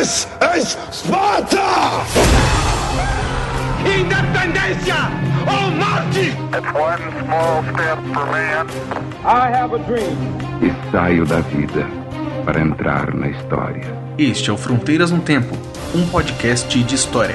[0.00, 2.06] Das ist Sparta!
[3.84, 5.10] Independencia
[5.46, 6.32] o morte!
[6.56, 8.66] It's one small step for man.
[9.26, 10.16] I have a dream.
[10.62, 11.86] E saio da vida
[12.46, 13.94] para entrar na história.
[14.16, 15.54] Este é o Fronteiras no Tempo,
[15.94, 17.34] um podcast de história.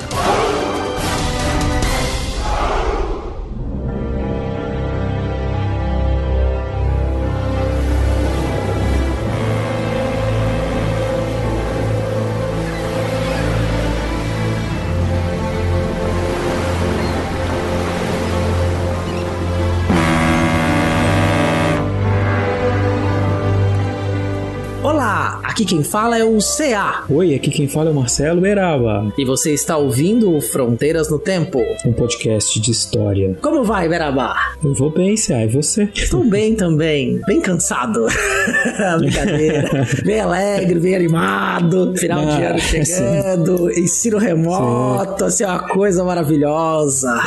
[25.66, 29.26] Aqui quem fala é o CA Oi, aqui quem fala é o Marcelo Beraba, e
[29.26, 31.60] você está ouvindo o Fronteiras no Tempo.
[31.86, 33.36] um podcast de história.
[33.42, 34.36] Como vai, Beraba?
[34.64, 35.90] Eu vou bem, CA, e você?
[35.96, 38.06] Estou bem também, bem cansado.
[39.00, 39.88] Brincadeira.
[40.06, 41.94] Bem alegre, bem animado.
[41.98, 47.18] Final de Ah, ano chegando, ensino remoto, assim, uma coisa maravilhosa.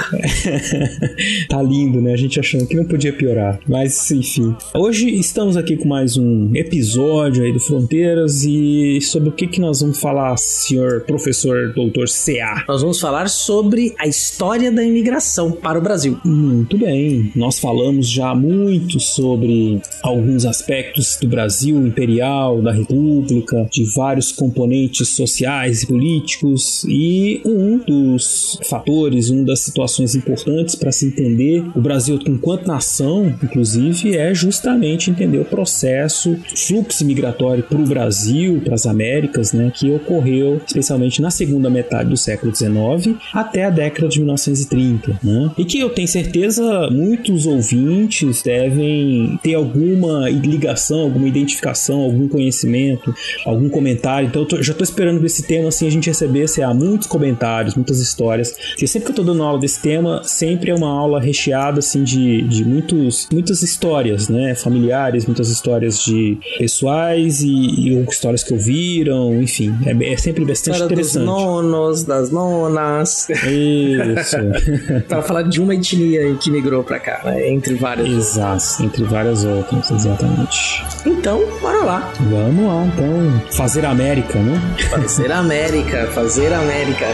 [1.48, 2.12] tá lindo, né?
[2.12, 3.58] A gente achando que não podia piorar.
[3.66, 4.54] Mas, enfim.
[4.74, 9.60] Hoje estamos aqui com mais um episódio aí do Fronteiras e sobre o que, que
[9.60, 12.64] nós vamos falar, senhor professor doutor CA.
[12.68, 16.18] Nós vamos falar sobre a história da imigração para o Brasil.
[16.24, 23.84] Muito bem, nós falamos já muito sobre alguns aspectos do Brasil imperial, da República, de
[23.94, 31.06] vários componentes sociais e políticos, e um dos fatores, uma das situações importantes para se
[31.06, 37.84] entender o Brasil enquanto nação, inclusive, é justamente entender o processo, fluxo migratório para o
[37.84, 38.17] Brasil,
[38.64, 43.70] para as Américas, né, que ocorreu especialmente na segunda metade do século XIX até a
[43.70, 45.50] década de 1930, né?
[45.58, 53.14] E que eu tenho certeza muitos ouvintes devem ter alguma ligação, alguma identificação, algum conhecimento,
[53.44, 54.28] algum comentário.
[54.28, 57.06] Então eu tô- já estou esperando esse tema assim a gente receber assim, há muitos
[57.06, 58.52] comentários, muitas histórias.
[58.70, 62.02] Porque sempre que eu estou dando aula desse tema, sempre é uma aula recheada assim
[62.02, 64.54] de, de muitos, muitas histórias, né?
[64.54, 70.74] Familiares, muitas histórias de pessoais e, e histórias que ouviram, enfim, é, é sempre bastante
[70.74, 71.24] História dos interessante.
[71.24, 73.28] nonos, das nonas.
[73.28, 74.36] Isso.
[75.08, 77.48] para falar de uma etnia que migrou pra cá, né?
[77.50, 78.08] Entre várias.
[78.08, 80.84] Exato, entre várias outras, exatamente.
[81.06, 82.12] Então, bora lá.
[82.20, 84.60] Vamos lá, então, fazer América, né?
[84.90, 87.06] Fazer América, fazer América.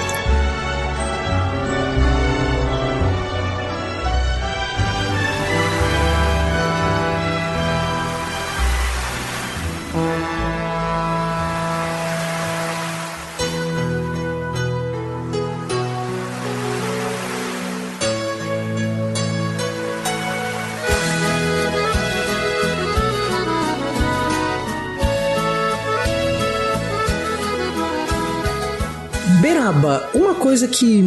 [30.65, 31.03] Coisa que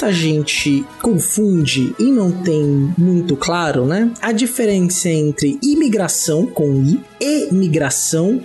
[0.00, 4.10] muita gente confunde e não tem muito claro, né?
[4.22, 8.40] A diferença entre imigração com I, e migração.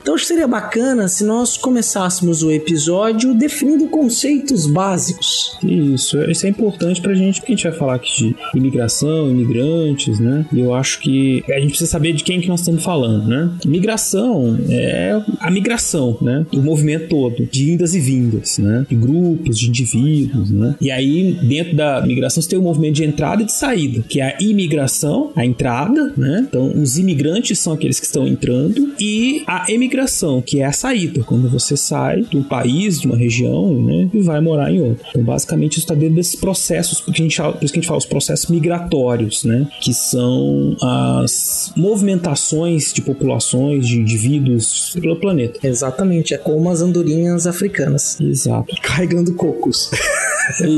[0.00, 5.58] Então acho que seria bacana se nós começássemos o episódio definindo conceitos básicos.
[5.62, 10.20] Isso, isso é importante pra gente, porque a gente vai falar aqui de imigração, imigrantes,
[10.20, 10.46] né?
[10.52, 13.50] E eu acho que a gente precisa saber de quem que nós estamos falando, né?
[13.66, 16.46] Migração é a migração, né?
[16.52, 18.86] O movimento todo, de indas e vindas, né?
[18.88, 20.74] De grupos, de indivíduos, né?
[20.80, 24.20] E aí, dentro da migração, você tem o movimento de entrada e de saída, que
[24.20, 26.46] é a imigração, a entrada, né?
[26.48, 31.22] Então, os imigrantes são aqueles que estão entrando, e a emigração, que é a saída,
[31.22, 34.08] quando você sai um país, de uma região, né?
[34.12, 35.04] E vai morar em outro.
[35.10, 37.88] Então, basicamente, isso está dentro desses processos, a gente fala, por isso que a gente
[37.88, 39.66] fala os processos migratórios, né?
[39.80, 45.66] Que são as movimentações de populações, de indivíduos pelo planeta.
[45.66, 48.18] Exatamente, é como as andorinhas africanas.
[48.20, 48.74] Exato.
[48.82, 49.90] Carregando cocos.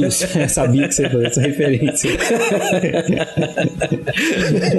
[0.06, 2.10] Isso, eu sabia que você ia fazer essa referência.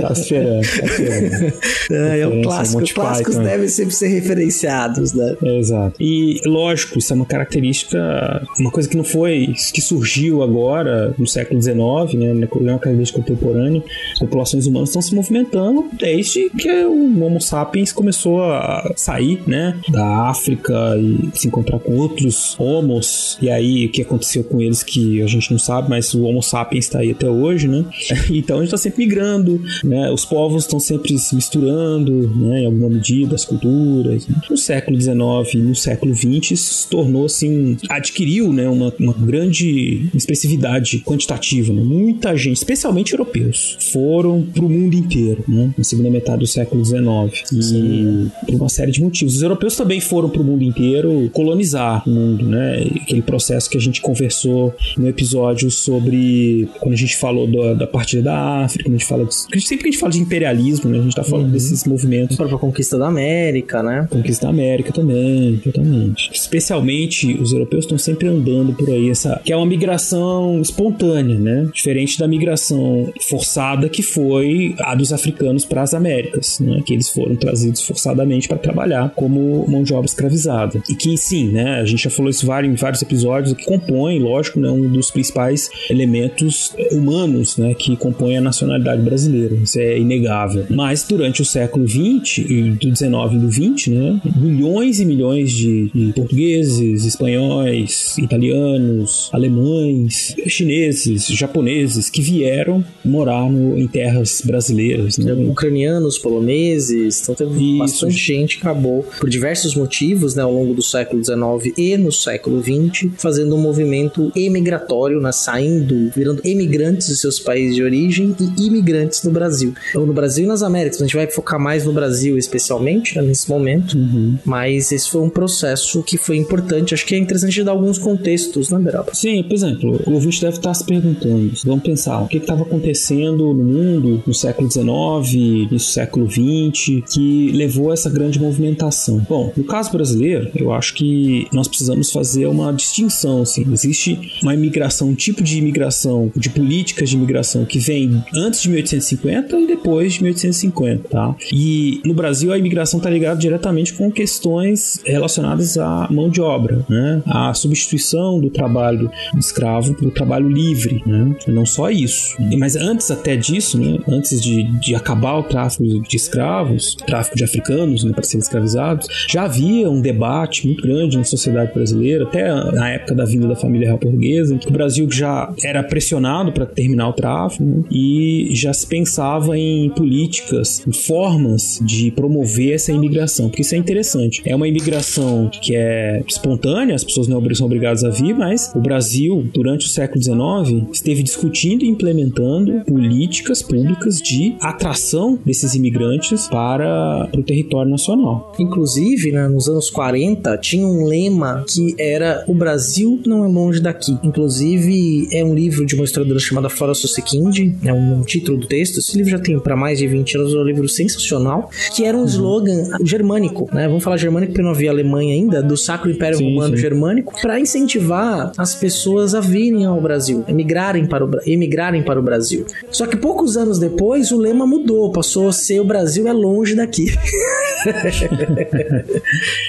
[0.01, 1.53] tá esperando, tá esperando.
[1.91, 2.79] É, é um clássico.
[2.79, 3.49] Monty Clássicos Python.
[3.49, 5.35] devem sempre ser referenciados, né?
[5.41, 5.95] Exato.
[5.99, 11.27] E lógico, isso é uma característica, uma coisa que não foi, que surgiu agora no
[11.27, 11.75] século XIX,
[12.13, 12.27] né?
[12.27, 13.83] É uma característica contemporânea.
[14.13, 19.77] As populações humanas estão se movimentando desde que o Homo sapiens começou a sair, né?
[19.89, 23.37] Da África e se encontrar com outros homos.
[23.41, 26.41] E aí o que aconteceu com eles que a gente não sabe, mas o Homo
[26.41, 27.85] sapiens está aí até hoje, né?
[28.29, 30.11] Então a gente está sempre migrando, né?
[30.11, 32.61] Os povos estão sempre se misturando, né?
[32.61, 34.27] Em alguma medida, as culturas.
[34.49, 38.67] No século XIX e no século XX isso se tornou assim, adquiriu, né?
[38.67, 41.81] Uma, uma grande expressividade quantitativa, né?
[41.81, 45.73] Muita gente, especialmente europeus, foram para o mundo inteiro, né?
[45.77, 49.35] Na segunda metade do século XIX e por uma série de motivos.
[49.35, 52.87] Os europeus também foram para o mundo inteiro colonizar o mundo, né?
[53.01, 54.66] Aquele processo que a gente conversou
[54.97, 59.07] no episódio sobre quando a gente falou da, da partida da África, quando a gente
[59.07, 60.99] fala de, sempre que a gente fala de imperialismo, né?
[60.99, 61.51] A gente tá falando uhum.
[61.51, 62.35] desses movimentos.
[62.35, 64.07] A própria conquista da América, né?
[64.09, 66.31] Conquista da América também, totalmente.
[66.33, 71.69] Especialmente os europeus estão sempre andando por aí essa que é uma migração espontânea, né?
[71.73, 76.81] Diferente da migração forçada que foi a dos africanos para as Américas, né?
[76.85, 80.81] Que eles foram trazidos forçadamente para trabalhar como mão de obra escravizada.
[80.89, 81.79] E que sim, né?
[81.79, 85.69] A gente já falou isso em vários episódios, que compõe, lógico, né, um dos principais
[85.89, 89.55] elementos humanos, né, que compõem a nacionalidade brasileira.
[89.55, 90.65] Isso é inegável.
[90.69, 92.45] Mas durante o século XX,
[92.79, 100.35] do 19 e do 20, né, milhões e milhões de, de portugueses, espanhóis, italianos, alemães,
[100.47, 105.17] chineses, japoneses que vieram morar no, em terras brasileiras.
[105.17, 105.33] Né?
[105.33, 107.77] Ucranianos, poloneses, então teve Isso.
[107.77, 112.11] bastante gente que acabou, por diversos motivos, né, ao longo do século XIX e no
[112.11, 118.35] século XX, fazendo um movimento emigratório, né, saindo, virando emigrantes dos seus países de origem
[118.39, 119.73] e imigrantes no Brasil.
[119.89, 123.21] Então, no Brasil e nas Américas, a gente vai focar mais no Brasil especialmente, né,
[123.21, 124.37] nesse momento, uhum.
[124.45, 126.93] mas esse foi um processo que foi importante.
[126.93, 129.13] Acho que é interessante dar alguns contextos, né, Beraba?
[129.13, 133.53] Sim, por exemplo, o ouvinte deve estar se perguntando, vamos pensar, o que estava acontecendo
[133.53, 139.25] no mundo no século XIX, no século XX, que levou a essa grande movimentação?
[139.27, 143.65] Bom, no caso brasileiro, eu acho que nós precisamos fazer uma distinção, assim.
[143.71, 148.69] Existe uma imigração, um tipo de imigração, de políticas de imigração que vem antes de
[148.69, 151.35] 1850 e depois de 1850, tá?
[151.51, 156.85] E no Brasil a imigração está ligada diretamente com questões relacionadas à mão de obra,
[156.89, 157.21] né?
[157.25, 161.35] A substituição do trabalho escravo pelo trabalho livre, né?
[161.47, 162.35] Não só isso.
[162.57, 163.99] Mas antes até disso, né?
[164.07, 169.07] Antes de, de acabar o tráfico de escravos, tráfico de africanos, né, para serem escravizados,
[169.29, 173.55] já havia um debate muito grande na sociedade brasileira, até na época da vinda da
[173.55, 177.83] família real portuguesa, em que o Brasil já era pressionado para terminar o tráfico né,
[177.91, 183.77] e já se pensava em políticas, em formas de promover essa imigração, porque isso é
[183.77, 184.41] interessante.
[184.45, 188.79] É uma imigração que é espontânea, as pessoas não são obrigadas a vir, mas o
[188.79, 196.47] Brasil, durante o século XIX, esteve discutindo e implementando políticas públicas de atração desses imigrantes
[196.47, 198.53] para, para o território nacional.
[198.59, 203.79] Inclusive, né, nos anos 40, tinha um lema que era o Brasil não é longe
[203.79, 204.06] daqui.
[204.23, 208.67] Inclusive, é um livro de uma historiadora chamada Flora Susekind, é um, um título do
[208.67, 208.99] texto.
[208.99, 212.17] Esse livro já tem para mais de 20 anos, é um livro sensacional, que era
[212.17, 212.25] um uhum.
[212.27, 213.87] slogan germânico, né?
[213.87, 216.81] Vamos falar germânico porque não havia Alemanha ainda, do Sacro Império sim, Romano sim.
[216.81, 222.23] Germânico, para incentivar as pessoas a virem ao Brasil, emigrarem para o, emigrarem para o
[222.23, 222.65] Brasil.
[222.91, 226.75] Só que poucos anos depois, o lema mudou, passou a ser o Brasil é longe
[226.75, 227.07] daqui.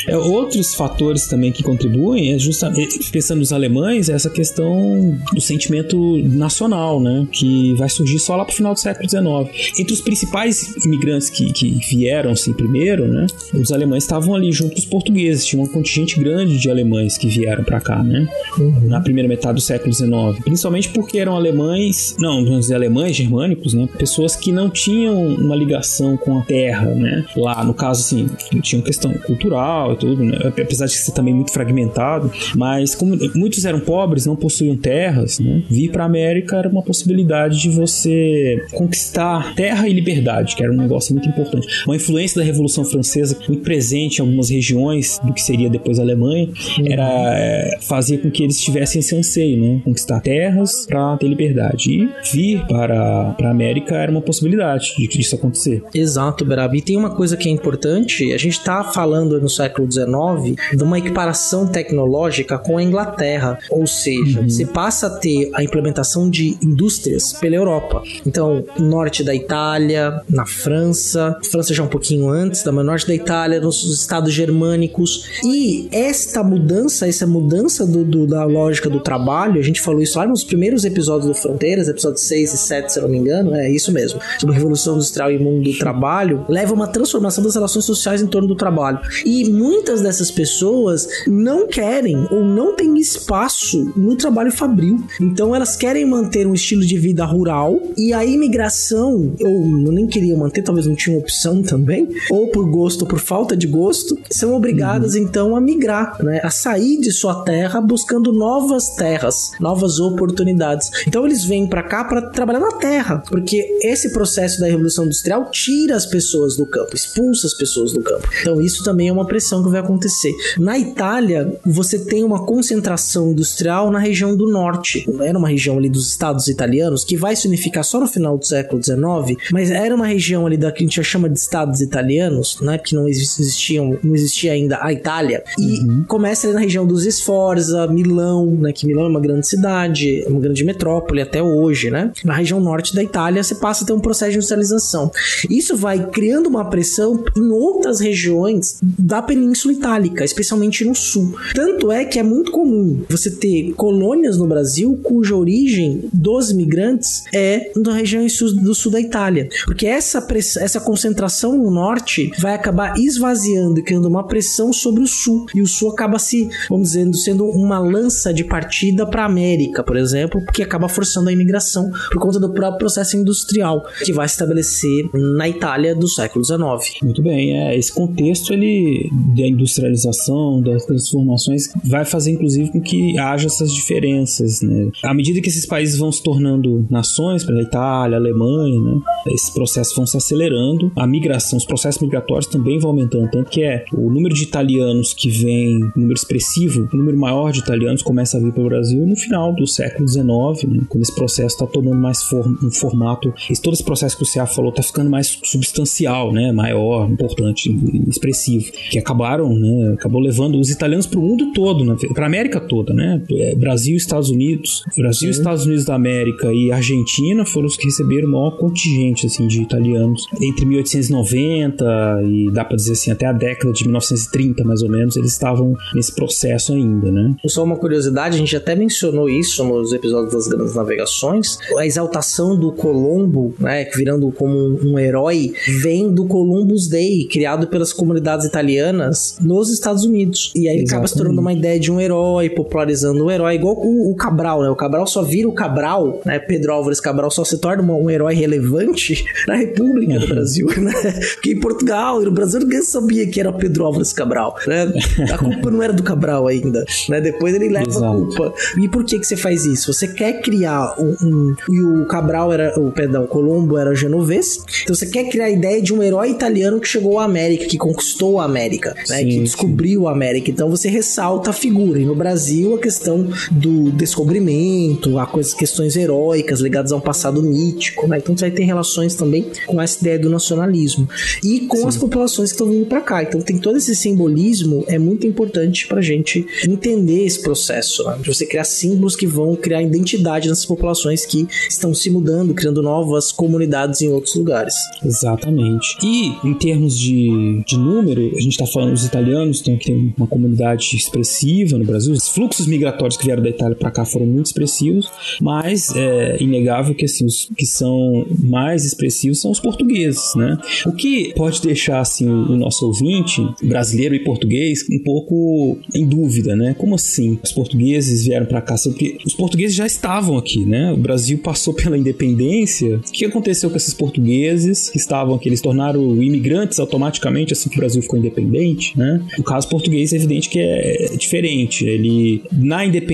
[0.07, 5.41] é, outros fatores também que contribuem é justamente pensando nos alemães é essa questão do
[5.41, 9.79] sentimento nacional, né, que vai surgir só lá pro final do século XIX.
[9.79, 14.73] Entre os principais imigrantes que, que vieram assim primeiro, né, os alemães estavam ali junto
[14.73, 18.29] com os portugueses, tinha um contingente grande de alemães que vieram para cá, né,
[18.59, 18.89] uhum.
[18.89, 20.11] na primeira metade do século XIX,
[20.45, 25.57] principalmente porque eram alemães, não, vamos dizer alemães germânicos, né, pessoas que não tinham uma
[25.57, 28.27] ligação com a terra, né, lá no caso assim,
[28.63, 33.17] tinha uma questão cultural e tudo, né, apesar de ser também muito fragmentado, mas como
[33.35, 35.63] muitos eram pobres, não possuíam terras, né?
[35.69, 40.73] vir para a América era uma possibilidade de você conquistar terra e liberdade, que era
[40.73, 41.67] um negócio muito importante.
[41.87, 46.03] Uma influência da Revolução Francesa muito presente em algumas regiões do que seria depois a
[46.03, 46.93] Alemanha, uhum.
[46.93, 49.81] era é, fazia com que eles tivessem esse anseio, né?
[49.85, 52.89] conquistar terras para ter liberdade e vir para
[53.37, 55.83] para a América era uma possibilidade de que isso acontecer.
[55.95, 56.79] Exato, Berabi.
[56.79, 60.83] E tem uma coisa que é importante, a gente está falando no século XIX de
[60.83, 64.49] uma equiparação tecnológica com a Inglaterra, ou seja, uhum.
[64.49, 68.03] você passa a ter a implementação de indústrias pela Europa.
[68.27, 73.61] Então, norte da Itália, na França, França já um pouquinho antes, da norte da Itália,
[73.61, 75.41] nos estados germânicos.
[75.45, 80.19] E esta mudança, essa mudança do, do, da lógica do trabalho, a gente falou isso
[80.19, 83.55] lá nos primeiros episódios do Fronteiras, episódios 6 e 7, se eu não me engano,
[83.55, 87.43] é isso mesmo, sobre a Revolução Industrial e Mundo do Trabalho, leva a uma transformação
[87.43, 89.01] das relações sociais em torno do trabalho.
[89.25, 95.03] E muitas dessas pessoas não querem ou não têm espaço no trabalho fabril.
[95.21, 100.37] Então elas querem manter um estilo de vida rural e a imigração, ou nem queria
[100.37, 104.55] manter, talvez não tinha opção também, ou por gosto ou por falta de gosto, são
[104.55, 105.23] obrigadas uhum.
[105.23, 106.41] então a migrar, né?
[106.43, 110.91] A sair de sua terra buscando novas terras, novas oportunidades.
[111.07, 115.51] Então eles vêm para cá para trabalhar na terra, porque esse processo da revolução industrial
[115.51, 118.29] tira as pessoas do campo, expulsa as pessoas do campo.
[118.41, 120.33] Então isso também é uma pressão que vai acontecer.
[120.59, 125.07] Na Itália, você tem uma concentração industrial na região do norte.
[125.21, 128.45] Era uma região ali dos estados italianos que vai se unificar só no final do
[128.45, 132.61] século XIX, mas era uma região ali da que a gente chama de estados italianos,
[132.61, 132.79] né?
[132.79, 135.43] Que não existiam, não existia ainda a Itália.
[135.59, 136.05] E uhum.
[136.07, 138.73] começa ali na região dos Sforza, Milão, né?
[138.73, 142.13] Que Milão é uma grande cidade, é uma grande metrópole até hoje, né?
[142.25, 145.11] Na região norte da Itália, você passa a ter um processo de industrialização.
[145.49, 151.35] Isso vai criando uma pressão em outras regiões da Península Itálica, especialmente no sul.
[151.55, 157.23] Tanto é que é muito comum você ter colônias no Brasil cuja origem dos imigrantes
[157.33, 158.27] é na região
[158.61, 159.49] do sul da Itália.
[159.65, 160.27] Porque essa,
[160.61, 165.47] essa concentração no norte vai acabar esvaziando e criando uma pressão sobre o sul.
[165.55, 169.85] E o sul acaba se, vamos dizer, sendo uma lança de partida para a América,
[169.85, 174.27] por exemplo, porque acaba forçando a imigração por conta do próprio processo industrial que vai
[174.27, 176.59] se estabelecer na Itália do século XIX.
[177.03, 183.17] Muito bem, é, esse contexto ele da industrialização, das transformações, vai fazer inclusive com que
[183.19, 184.91] haja diferenças, né?
[185.03, 189.01] À medida que esses países vão se tornando nações, para a Itália, Alemanha, né?
[189.29, 193.63] Esses processos vão se acelerando, a migração, os processos migratórios também vão aumentando, tanto que
[193.63, 198.37] é o número de italianos que vem, número expressivo, o número maior de italianos começa
[198.37, 200.83] a vir para o Brasil no final do século XIX, né?
[200.89, 204.27] Quando esse processo está tomando mais form, um formato, esse, todo esse processo que o
[204.27, 206.53] Ceará falou está ficando mais substancial, né?
[206.53, 207.71] Maior, importante,
[208.09, 209.95] expressivo, que acabaram, né?
[209.95, 211.97] Acabou levando os italianos para o mundo todo, né?
[212.15, 213.23] para a América toda, né?
[213.49, 215.41] É, Brasil, Estados Unidos, Brasil, Sim.
[215.41, 219.63] Estados Unidos da América e Argentina foram os que receberam o maior contingente assim de
[219.63, 221.85] italianos entre 1890
[222.25, 225.75] e dá para dizer assim até a década de 1930 mais ou menos eles estavam
[225.95, 227.35] nesse processo ainda, né?
[227.47, 232.59] Só uma curiosidade, a gente até mencionou isso nos episódios das grandes navegações, a exaltação
[232.59, 235.53] do Colombo, né, virando como um, um herói,
[235.83, 240.53] vem do Columbus Day, criado pelas comunidades italianas nos Estados Unidos.
[240.55, 240.91] E aí Exatamente.
[240.91, 244.63] acaba se tornando uma ideia de um herói, popularizando o herói, igual o, o Cabral,
[244.63, 244.71] né?
[244.71, 246.39] O Cabral só vira o Cabral, né?
[246.39, 250.29] Pedro Álvares Cabral só se torna um herói relevante na República do uhum.
[250.29, 250.93] Brasil, né?
[251.35, 254.93] Porque em Portugal e no Brasil ninguém sabia que era Pedro Álvares Cabral, né?
[255.33, 257.21] A culpa não era do Cabral ainda, né?
[257.21, 258.05] Depois ele leva Exato.
[258.07, 258.55] a culpa.
[258.81, 259.93] E por que que você faz isso?
[259.93, 264.59] Você quer criar um, um e o Cabral era, o perdão, Colombo era genovês.
[264.83, 267.77] Então você quer criar a ideia de um herói italiano que chegou à América, que
[267.77, 269.19] conquistou a América, né?
[269.19, 270.07] Sim, que descobriu sim.
[270.07, 270.51] a América.
[270.51, 272.01] Então você ressalta a figura.
[272.01, 277.43] E no Brasil a questão do descobrimento, a coisas, questões heróicas ligadas a um passado
[277.43, 278.19] mítico, né?
[278.19, 281.09] Então você vai ter relações também com essa ideia do nacionalismo
[281.43, 281.89] e com Sim.
[281.89, 283.23] as populações que estão vindo para cá.
[283.23, 288.19] Então tem todo esse simbolismo, é muito importante pra gente entender esse processo, né?
[288.21, 292.83] De você criar símbolos que vão criar identidade nessas populações que estão se mudando, criando
[292.83, 294.75] novas comunidades em outros lugares.
[295.05, 295.97] Exatamente.
[296.03, 300.15] E em termos de, de número, a gente está falando dos italianos, então que tem
[300.17, 302.13] uma comunidade expressiva no Brasil.
[302.13, 305.11] Os fluxos migratórios que vieram da Itália para cá foram muito expressivos,
[305.41, 310.59] mas é inegável que assim, os que são mais expressivos são os portugueses, né?
[310.87, 316.57] O que pode deixar assim o nosso ouvinte, brasileiro e português, um pouco em dúvida,
[316.57, 316.75] né?
[316.79, 317.39] Como assim?
[317.43, 320.93] Os portugueses vieram para cá porque os portugueses já estavam aqui, né?
[320.93, 322.97] O Brasil passou pela independência.
[322.97, 325.49] O que aconteceu com esses portugueses que estavam aqui?
[325.49, 329.21] Eles tornaram imigrantes automaticamente assim que o Brasil ficou independente, né?
[329.39, 331.85] O caso português é evidente que é diferente.
[331.85, 333.08] Ele na independência,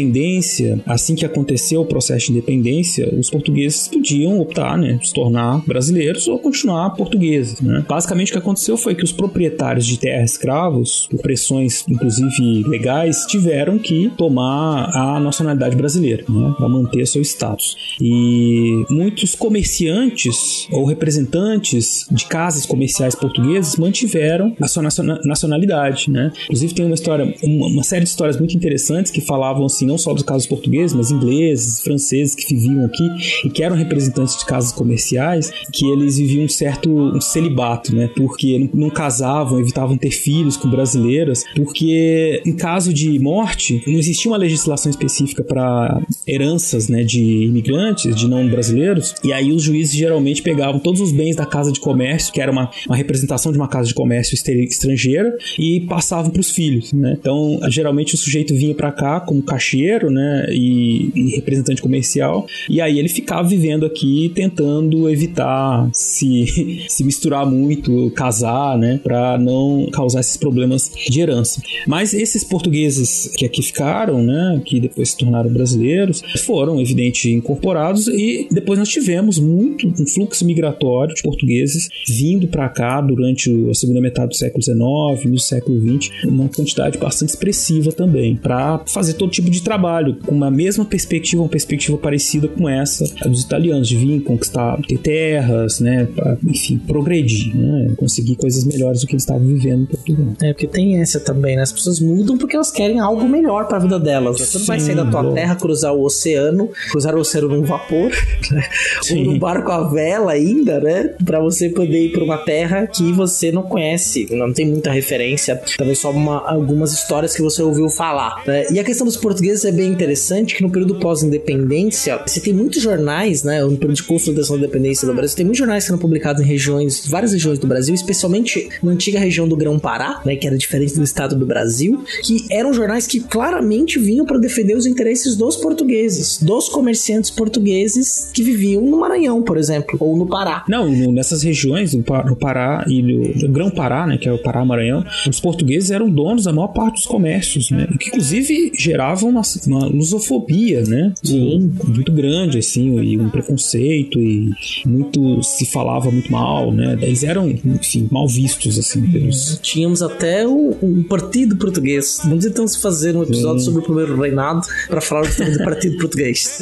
[0.86, 6.26] assim que aconteceu o processo de independência, os portugueses podiam optar, né, se tornar brasileiros
[6.28, 7.84] ou continuar portugueses, né?
[7.88, 13.24] Basicamente o que aconteceu foi que os proprietários de terra escravos, por pressões inclusive legais,
[13.26, 17.76] tiveram que tomar a nacionalidade brasileira, né, para manter seu status.
[18.00, 24.82] E muitos comerciantes ou representantes de casas comerciais portugueses mantiveram a sua
[25.24, 26.32] nacionalidade, né?
[26.44, 30.12] Inclusive tem uma história, uma série de histórias muito interessantes que falavam assim não só
[30.12, 33.08] dos casos portugueses, mas ingleses, franceses que viviam aqui
[33.44, 38.08] e que eram representantes de casas comerciais, que eles viviam um certo um celibato, né?
[38.16, 44.30] Porque não casavam, evitavam ter filhos com brasileiras, porque em caso de morte não existia
[44.30, 49.94] uma legislação específica para heranças, né, de imigrantes, de não brasileiros, e aí os juízes
[49.94, 53.58] geralmente pegavam todos os bens da casa de comércio, que era uma, uma representação de
[53.58, 57.16] uma casa de comércio estrangeira, e passavam para os filhos, né?
[57.18, 59.73] Então, geralmente o sujeito vinha para cá como cachê
[60.10, 60.46] né?
[60.50, 62.46] E, e representante comercial.
[62.68, 69.00] E aí ele ficava vivendo aqui tentando evitar se, se misturar muito, casar, né?
[69.02, 71.60] Pra não causar esses problemas de herança.
[71.86, 74.60] Mas esses portugueses que aqui ficaram, né?
[74.64, 80.44] Que depois se tornaram brasileiros, foram, evidente, incorporados e depois nós tivemos muito um fluxo
[80.44, 85.80] migratório de portugueses vindo para cá durante a segunda metade do século XIX, no século
[85.80, 90.84] XX, uma quantidade bastante expressiva também, para fazer todo tipo de trabalho com uma mesma
[90.84, 96.36] perspectiva, uma perspectiva parecida com essa dos italianos, de vir conquistar, ter terras, né, pra,
[96.46, 100.26] enfim, progredir, né, conseguir coisas melhores do que eles estavam vivendo em Portugal.
[100.42, 101.62] É, porque tem essa também, né?
[101.62, 104.38] As pessoas mudam porque elas querem algo melhor para a vida delas.
[104.40, 105.34] Você não vai sair da tua bom.
[105.34, 108.10] terra, cruzar o oceano, cruzar o oceano num vapor,
[108.50, 108.64] né?
[109.12, 111.14] ou num barco à vela ainda, né?
[111.24, 115.60] Para você poder ir para uma terra que você não conhece, não tem muita referência,
[115.76, 118.42] talvez só uma- algumas histórias que você ouviu falar.
[118.46, 118.66] né?
[118.72, 122.80] E a questão dos portugueses é bem interessante, que no período pós-independência, você tem muitos
[122.82, 123.62] jornais, né?
[123.62, 126.46] No período de consolidação da independência do Brasil, tem muitos jornais que sendo publicados em
[126.46, 130.34] regiões, várias regiões do Brasil, especialmente na antiga região do Grão-Pará, né?
[130.36, 134.76] Que era diferente do estado do Brasil, que eram jornais que claramente vinham para defender
[134.76, 140.26] os interesses dos portugueses, dos comerciantes portugueses que viviam no Maranhão, por exemplo, ou no
[140.26, 140.64] Pará.
[140.68, 144.38] Não, nessas regiões, no Pa- no Pará e no, no Grão-Pará, né, que é o
[144.38, 149.42] Pará-Maranhão, os portugueses eram donos da maior parte dos comércios, né, que inclusive geravam uma,
[149.66, 151.72] uma lusofobia, né, Sim.
[151.86, 154.50] muito grande, assim, e um preconceito e
[154.86, 159.58] muito se falava muito mal, né, eles eram, enfim, mal vistos, assim, pelos...
[159.62, 162.20] Tínhamos até o, o Partido Português.
[162.24, 166.60] Vamos então se fazer um episódio sobre o primeiro reinado para falar do Partido Português.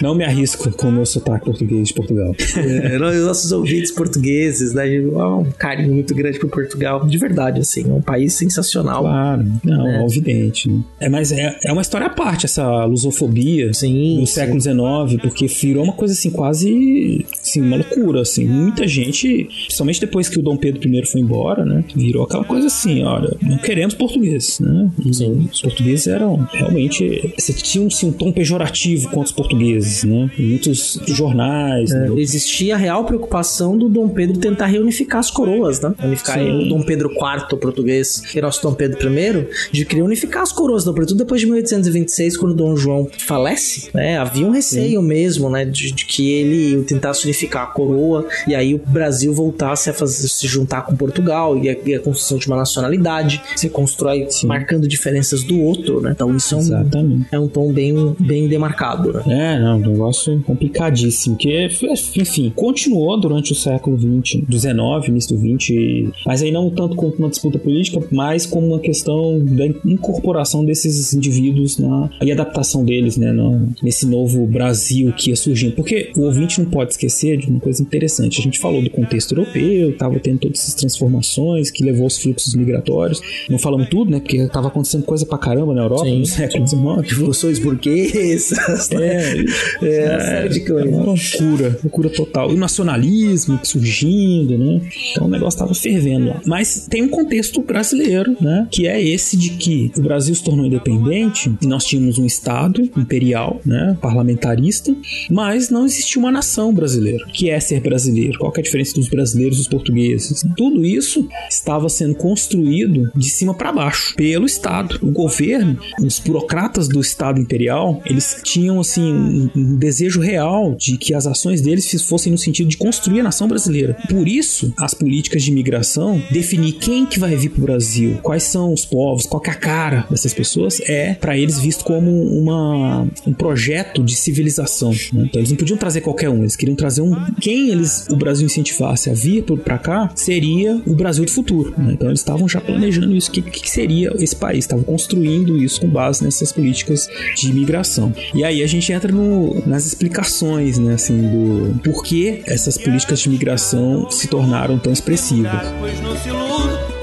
[0.00, 2.34] Não me arrisco com o meu sotaque português de Portugal.
[2.56, 4.84] É, nossos ouvintes portugueses, né?
[5.16, 7.06] Há um carinho muito grande por Portugal.
[7.06, 9.02] De verdade, assim, é um país sensacional.
[9.02, 10.02] Claro, não, É.
[10.02, 10.68] é evidente.
[10.68, 10.80] Né?
[11.00, 14.32] É, mas é, é uma história à parte, essa lusofobia Sim, no sim.
[14.34, 18.22] século XIX, porque virou uma coisa assim, quase assim, uma loucura.
[18.22, 18.46] Assim.
[18.46, 21.84] Muita gente, principalmente depois que o Dom Pedro I foi embora, né?
[21.94, 24.90] Virou aquela coisa assim: olha, não queremos portugueses, né?
[25.12, 25.48] Sim.
[25.52, 27.32] Os portugueses eram realmente.
[27.38, 30.30] Você tinha assim, um tom pejorativo contra os portugueses, né?
[30.38, 32.08] Em muitos jornais, né?
[32.16, 35.94] Existia a real preocupação do Dom Pedro tentar reunificar as coroas, né?
[36.02, 36.66] Unificar Sim.
[36.66, 40.84] o Dom Pedro IV português e nosso Dom Pedro I, de querer unificar as coroas,
[40.84, 44.18] sobretudo depois de 1826, quando Dom João falece, né?
[44.18, 45.64] Havia um receio mesmo, né?
[45.64, 50.28] De, de que ele tentasse unificar a coroa e aí o Brasil voltasse a fazer,
[50.28, 54.86] se juntar com Portugal e a, e a construção de uma nacionalidade se constrói marcando
[54.88, 56.12] diferenças do outro, né?
[56.12, 57.81] Então isso é um, é um tom bem,
[58.18, 59.56] bem demarcado, né?
[59.56, 61.36] É, não, um negócio complicadíssimo.
[61.36, 61.68] Que,
[62.16, 67.12] enfim, continuou durante o século XX, XIX, início do XX, mas aí não tanto como
[67.18, 73.16] uma disputa política, mas como uma questão da incorporação desses indivíduos na, e adaptação deles,
[73.16, 75.74] né, no- nesse novo Brasil que ia surgindo.
[75.74, 78.40] Porque o ouvinte não pode esquecer de uma coisa interessante.
[78.40, 82.54] A gente falou do contexto europeu, estava tendo todas essas transformações que levou aos fluxos
[82.54, 83.20] migratórios.
[83.48, 86.18] Não falamos tudo, né, porque estava acontecendo coisa pra caramba na Europa Sim.
[86.20, 86.82] no século XIX.
[87.10, 89.44] Revoluções burguesas, né?
[89.82, 90.92] É, É, uma série de coisas.
[90.92, 92.50] Uma loucura, loucura total.
[92.50, 94.80] E o nacionalismo surgindo, né?
[95.10, 96.40] Então o negócio tava fervendo lá.
[96.46, 98.66] Mas tem um contexto brasileiro, né?
[98.70, 102.82] Que é esse de que o Brasil se tornou independente e nós tínhamos um Estado
[102.96, 103.96] imperial, né?
[104.00, 104.94] Parlamentarista,
[105.30, 107.24] mas não existia uma nação brasileira.
[107.32, 108.38] Que é ser brasileiro?
[108.38, 110.44] Qual é a diferença dos brasileiros e dos portugueses?
[110.56, 114.98] Tudo isso estava sendo construído de cima para baixo pelo Estado.
[115.02, 117.61] O governo, os burocratas do Estado imperial,
[118.04, 122.76] eles tinham assim um, desejo real de que as ações deles fossem no sentido de
[122.76, 123.96] construir a nação brasileira.
[124.08, 128.44] Por isso, as políticas de imigração, definir quem que vai vir para o Brasil, quais
[128.44, 133.06] são os povos, qual é a cara dessas pessoas, é para eles visto como uma,
[133.26, 134.90] um projeto de civilização.
[135.12, 135.24] né?
[135.26, 138.46] Então eles não podiam trazer qualquer um, eles queriam trazer um quem eles o Brasil
[138.46, 141.74] incentivasse a vir para cá seria o Brasil do futuro.
[141.76, 141.92] né?
[141.92, 145.80] Então eles estavam já planejando isso, o que, que seria esse país, estavam construindo isso
[145.80, 148.12] com base nessas políticas de imigração.
[148.34, 153.28] E aí a gente entra no- nas explicações, né, assim, do porquê essas políticas de
[153.28, 155.52] imigração se tornaram tão expressivas.
[155.80, 156.30] Pois não se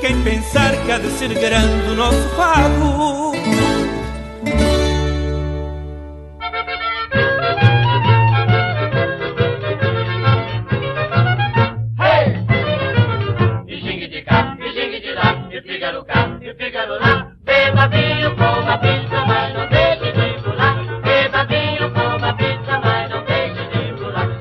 [0.02, 3.69] quem pensar que há de ser grande o nosso fado.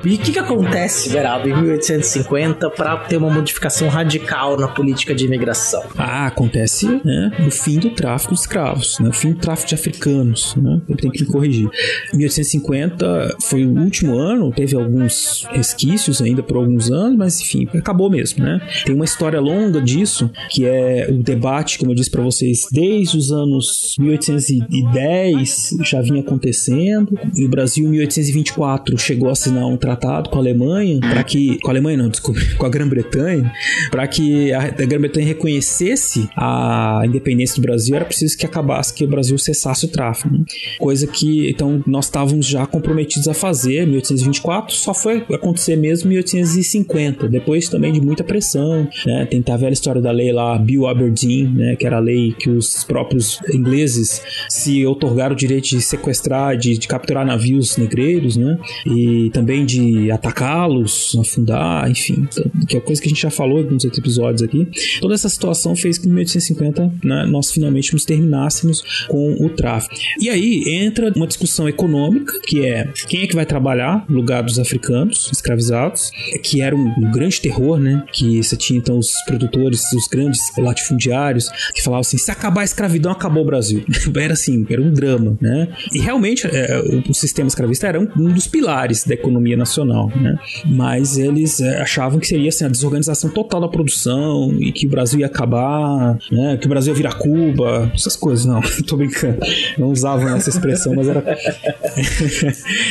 [0.09, 5.15] E o que, que acontece, Veraldo, em 1850 para ter uma modificação radical na política
[5.15, 5.83] de imigração?
[5.99, 9.75] Ah, acontece né, o fim do tráfico de escravos, né, o fim do tráfico de
[9.75, 10.57] africanos.
[10.57, 11.69] Né, eu tenho que me corrigir.
[12.15, 18.09] 1850 foi o último ano, teve alguns resquícios ainda por alguns anos, mas enfim, acabou
[18.09, 18.43] mesmo.
[18.43, 18.63] Né?
[18.87, 23.19] Tem uma história longa disso, que é o debate, como eu disse para vocês, desde
[23.19, 27.19] os anos 1810 já vinha acontecendo.
[27.37, 29.98] E o Brasil, em 1824, chegou a assinar um tratado
[30.31, 31.59] com a Alemanha, para que.
[31.59, 33.53] Com a Alemanha, não, desculpa, com a Grã-Bretanha,
[33.91, 39.05] para que a, a Grã-Bretanha reconhecesse a independência do Brasil, era preciso que acabasse, que
[39.05, 40.33] o Brasil cessasse o tráfico.
[40.33, 40.45] Né?
[40.79, 46.11] Coisa que, então, nós estávamos já comprometidos a fazer em 1824, só foi acontecer mesmo
[46.11, 49.27] em 1850, depois também de muita pressão, né?
[49.27, 51.77] Tentar a velha história da lei lá, Bill Aberdeen, né?
[51.77, 56.79] Que era a lei que os próprios ingleses se otorgaram o direito de sequestrar, de,
[56.79, 58.59] de capturar navios negreiros, né?
[58.87, 62.29] E também de atacá-los, afundar, enfim,
[62.69, 64.67] que é coisa que a gente já falou em alguns episódios aqui.
[65.01, 69.95] Toda essa situação fez que em 1850 né, nós finalmente nos terminássemos com o tráfico.
[70.21, 74.43] E aí entra uma discussão econômica, que é quem é que vai trabalhar no lugar
[74.43, 76.11] dos africanos escravizados,
[76.43, 78.05] que era um, um grande terror, né?
[78.13, 82.65] Que você tinha então os produtores, os grandes latifundiários, que falavam assim: se acabar a
[82.65, 83.85] escravidão, acabou o Brasil.
[84.17, 85.69] era assim, era um drama, né?
[85.93, 89.78] E realmente é, o, o, sistema escravista era um, um, dos pilares da economia nacional,
[89.85, 90.39] né?
[90.67, 94.91] Mas eles é, achavam que seria assim, a desorganização total da produção e que o
[94.91, 96.57] Brasil ia acabar, né?
[96.57, 98.45] Que o Brasil ia virar Cuba, essas coisas.
[98.45, 99.39] Não, tô brincando.
[99.79, 101.25] Não usavam essa expressão, mas era.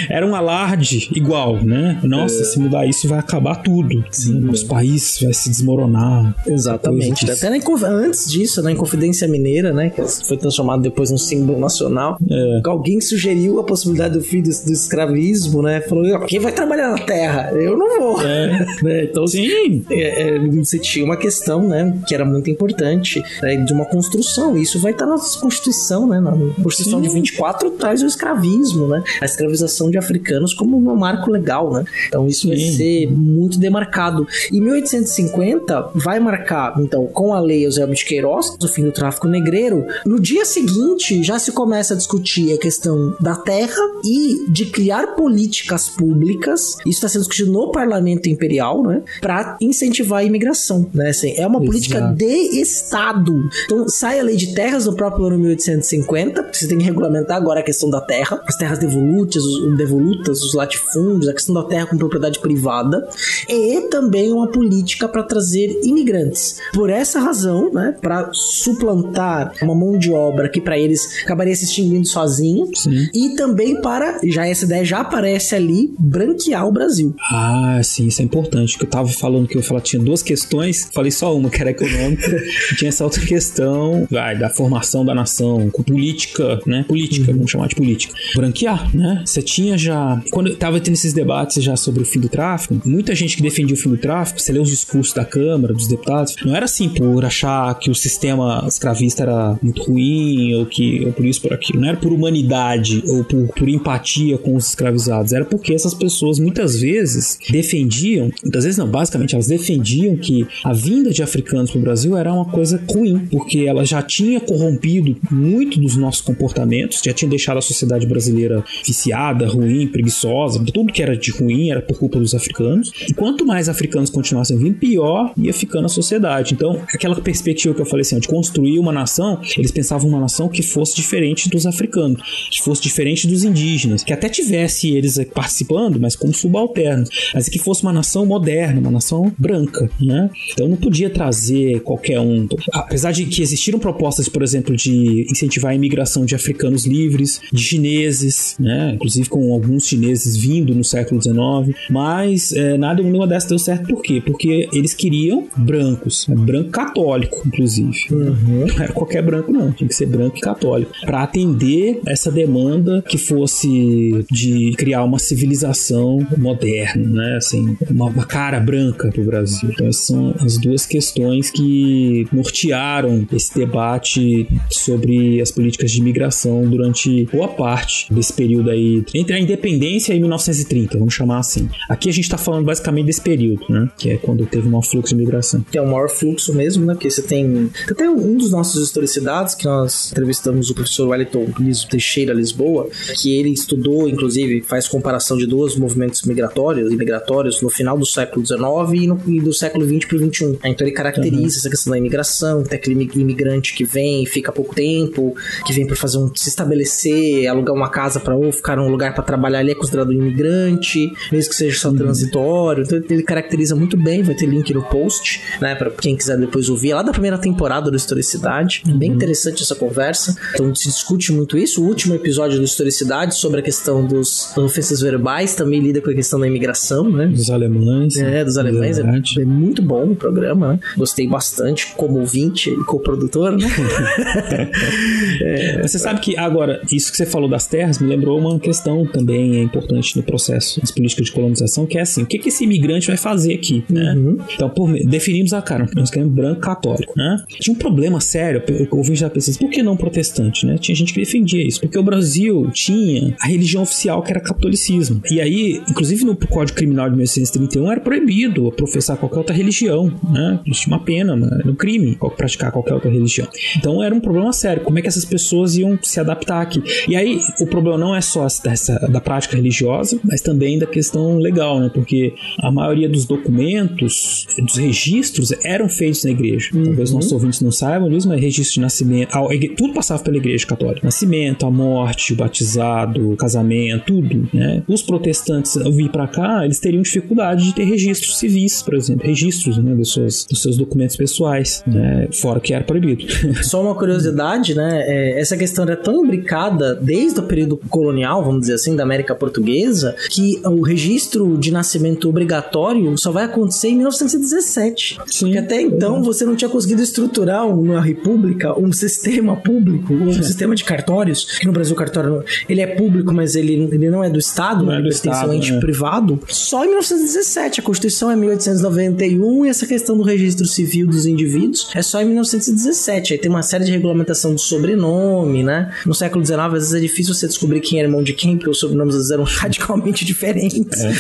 [0.10, 2.00] era um alarde igual, né?
[2.04, 2.44] Nossa, é.
[2.44, 4.04] se mudar isso vai acabar tudo.
[4.12, 6.36] Sim, Os países vai se desmoronar.
[6.46, 7.30] Exatamente.
[7.30, 9.90] Até na, antes disso, na Inconfidência Mineira, né?
[9.90, 12.18] Que foi transformado depois num símbolo nacional.
[12.30, 12.62] É.
[12.66, 15.82] Alguém sugeriu a possibilidade do fim do, do escravismo, né?
[15.82, 17.52] Falou, quem vai trabalhar na terra?
[17.54, 18.22] Eu não vou.
[18.22, 18.66] É.
[18.82, 19.04] né?
[19.06, 19.84] Então, sim.
[19.90, 21.98] É, é, você tinha uma questão, né?
[22.08, 24.58] Que era muito importante né, de uma construção.
[24.58, 26.20] Isso vai estar na Constituição, né?
[26.20, 27.08] Na Constituição sim.
[27.08, 29.04] de 24 traz o escravismo, né?
[29.22, 31.84] A escravização de africanos como um marco legal, né?
[32.08, 32.50] Então isso sim.
[32.50, 34.28] vai ser muito demarcado.
[34.52, 39.28] E 1850 vai marcar, então, com a lei Eusébio de Queiroz, o fim do tráfico
[39.28, 39.86] negreiro.
[40.06, 45.16] No dia seguinte, já se começa a discutir a questão da terra e de criar
[45.16, 46.67] políticas públicas.
[46.80, 49.02] Isso está sendo discutido no parlamento imperial, né?
[49.22, 51.10] Para incentivar a imigração, né?
[51.10, 51.66] Assim, é uma Exato.
[51.66, 53.50] política de Estado.
[53.66, 57.60] Então, sai a lei de terras no próprio ano 1850, você tem que regulamentar agora
[57.60, 61.86] a questão da terra, as terras devolutas, os, devolutas, os latifúndios, a questão da terra
[61.86, 63.08] com propriedade privada,
[63.48, 66.60] e também uma política para trazer imigrantes.
[66.74, 71.66] Por essa razão, né, para suplantar uma mão de obra que para eles acabaria se
[71.66, 73.10] extinguindo sozinho, sim.
[73.14, 77.16] e também para, já essa ideia já aparece ali, branquear o Brasil.
[77.32, 80.90] Ah, sim, isso é importante, que eu tava falando que eu falar tinha duas questões,
[80.94, 82.28] falei só uma, que era econômica,
[82.72, 87.38] e tinha essa outra questão, vai, da formação da nação, com política, né, política, uhum.
[87.38, 88.14] vamos chamar de política.
[88.36, 92.20] Branquear, né, você tinha já, quando eu tava tendo esses debates já sobre o fim
[92.20, 95.26] do tráfico, muita gente que defendia o fim do tráfico, você lê os discursos da
[95.26, 100.54] Câmara, dos deputados, não era assim por achar que o sistema escravista era muito ruim,
[100.56, 101.82] ou que ou por isso, por aquilo.
[101.82, 106.37] Não era por humanidade ou por, por empatia com os escravizados, era porque essas pessoas
[106.40, 111.80] muitas vezes defendiam, muitas vezes não, basicamente elas defendiam que a vinda de africanos para
[111.80, 117.02] o Brasil era uma coisa ruim, porque ela já tinha corrompido muito dos nossos comportamentos,
[117.04, 121.82] já tinha deixado a sociedade brasileira viciada, ruim, preguiçosa, tudo que era de ruim era
[121.82, 122.92] por culpa dos africanos.
[123.08, 126.54] E quanto mais africanos continuassem vindo, pior ia ficando a sociedade.
[126.54, 130.50] Então, aquela perspectiva que eu falei assim, de construir uma nação, eles pensavam uma nação
[130.50, 132.22] que fosse diferente dos africanos,
[132.52, 137.60] que fosse diferente dos indígenas, que até tivesse eles participando, mas como subalternos, mas que
[137.60, 140.30] fosse uma nação moderna, uma nação branca, né?
[140.52, 142.48] Então não podia trazer qualquer um.
[142.74, 147.62] Apesar de que existiram propostas, por exemplo, de incentivar a imigração de africanos livres, de
[147.62, 148.94] chineses, né?
[148.96, 153.88] Inclusive com alguns chineses vindo no século XIX, mas é, nada nenhuma dessas deu certo
[153.88, 154.22] por quê?
[154.26, 156.36] Porque eles queriam brancos, né?
[156.36, 157.98] branco católico, inclusive.
[158.12, 158.66] Uhum.
[158.68, 163.02] Não era qualquer branco, não, tinha que ser branco e católico, para atender essa demanda
[163.08, 167.38] que fosse de criar uma civilização moderna, né?
[167.38, 169.70] Assim, uma, uma cara branca pro Brasil.
[169.72, 176.68] Então, essas são as duas questões que nortearam esse debate sobre as políticas de imigração
[176.68, 181.70] durante boa parte desse período aí, entre a independência e 1930, vamos chamar assim.
[181.90, 183.90] Aqui a gente tá falando basicamente desse período, né?
[183.98, 185.66] Que é quando teve um maior fluxo de imigração.
[185.70, 186.94] Que é o maior fluxo mesmo, né?
[186.94, 187.70] Porque você tem.
[187.90, 191.48] Até um dos nossos historicidades, que nós entrevistamos o professor Wellington
[191.90, 197.62] Teixeira Lisboa, que ele estudou, inclusive, faz comparação de dois movimentos movimentos migratórios e migratórios
[197.62, 198.60] no final do século XIX
[198.94, 200.60] e, no, e do século XX para o XXI.
[200.64, 201.48] Então ele caracteriza uhum.
[201.48, 205.96] essa questão da imigração, tem aquele imigrante que vem, fica pouco tempo, que vem para
[205.96, 209.72] fazer um se estabelecer, alugar uma casa para ou ficar num lugar para trabalhar, ele
[209.72, 211.96] é considerado um imigrante, mesmo que seja só uhum.
[211.96, 212.84] transitório.
[212.84, 216.70] Então ele caracteriza muito bem, vai ter link no post, né, para quem quiser depois
[216.70, 218.84] ouvir, é lá da primeira temporada do Historicidade.
[218.88, 218.98] Uhum.
[218.98, 220.36] Bem interessante essa conversa.
[220.54, 221.84] Então se discute muito isso.
[221.84, 226.14] O último episódio do Historicidade sobre a questão dos, ofensas verbais também lida com a
[226.14, 227.28] questão da imigração, né?
[227.28, 228.18] Dos alemães.
[228.18, 228.98] É, dos alemães.
[228.98, 230.80] É, é, muito bom o programa, né?
[230.98, 233.68] Gostei bastante como ouvinte e co-produtor, né?
[235.42, 239.06] é, você sabe que, agora, isso que você falou das terras me lembrou uma questão
[239.06, 242.64] também importante no processo das políticas de colonização, que é assim, o que, que esse
[242.64, 244.14] imigrante vai fazer aqui, né?
[244.14, 244.38] Uhum.
[244.54, 247.44] Então, por, definimos a cara, nós queremos branco católico, né?
[247.60, 250.78] Tinha um problema sério, o ouvinte já pensa, por que não protestante, né?
[250.78, 255.22] Tinha gente que defendia isso, porque o Brasil tinha a religião oficial que era catolicismo.
[255.30, 260.60] E aí, inclusive no Código Criminal de 1931 era proibido professar qualquer outra religião, né?
[260.72, 263.48] Tinha uma pena, era um crime praticar qualquer outra religião.
[263.78, 266.82] Então era um problema sério, como é que essas pessoas iam se adaptar aqui.
[267.08, 271.38] E aí, o problema não é só dessa, da prática religiosa, mas também da questão
[271.38, 271.90] legal, né?
[271.94, 276.70] Porque a maioria dos documentos, dos registros, eram feitos na igreja.
[276.74, 276.84] Uhum.
[276.84, 279.32] Talvez nossos ouvintes não saibam disso, mas registro de nascimento,
[279.76, 281.02] tudo passava pela igreja católica.
[281.04, 284.84] Nascimento, a morte, o batizado, o casamento, tudo, né?
[284.88, 289.26] Os protestantes ao vir para cá, eles teriam dificuldade de ter registros civis, por exemplo,
[289.26, 292.28] registros né, dos, seus, dos seus documentos pessoais, né?
[292.32, 293.26] Fora que era proibido.
[293.64, 295.04] Só uma curiosidade, né?
[295.06, 299.36] É, essa questão era tão imbricada desde o período colonial, vamos dizer assim, da América
[299.36, 305.20] Portuguesa, que o registro de nascimento obrigatório só vai acontecer em 1917.
[305.26, 305.46] Sim.
[305.46, 310.42] Porque até então você não tinha conseguido estruturar uma república, um sistema público, um é.
[310.42, 314.24] sistema de cartórios, que no Brasil o cartório ele é público, mas ele, ele não
[314.24, 315.80] é do Estado, não é do Estado, ente é.
[315.80, 316.40] privado.
[316.48, 317.80] Só em 1917.
[317.80, 322.26] A Constituição é 1891 e essa questão do registro civil dos indivíduos é só em
[322.26, 323.34] 1917.
[323.34, 325.94] Aí tem uma série de regulamentação do sobrenome, né?
[326.06, 328.70] No século XIX, às vezes é difícil você descobrir quem era irmão de quem, porque
[328.70, 331.02] os sobrenomes às vezes eram radicalmente diferentes.
[331.02, 331.12] É.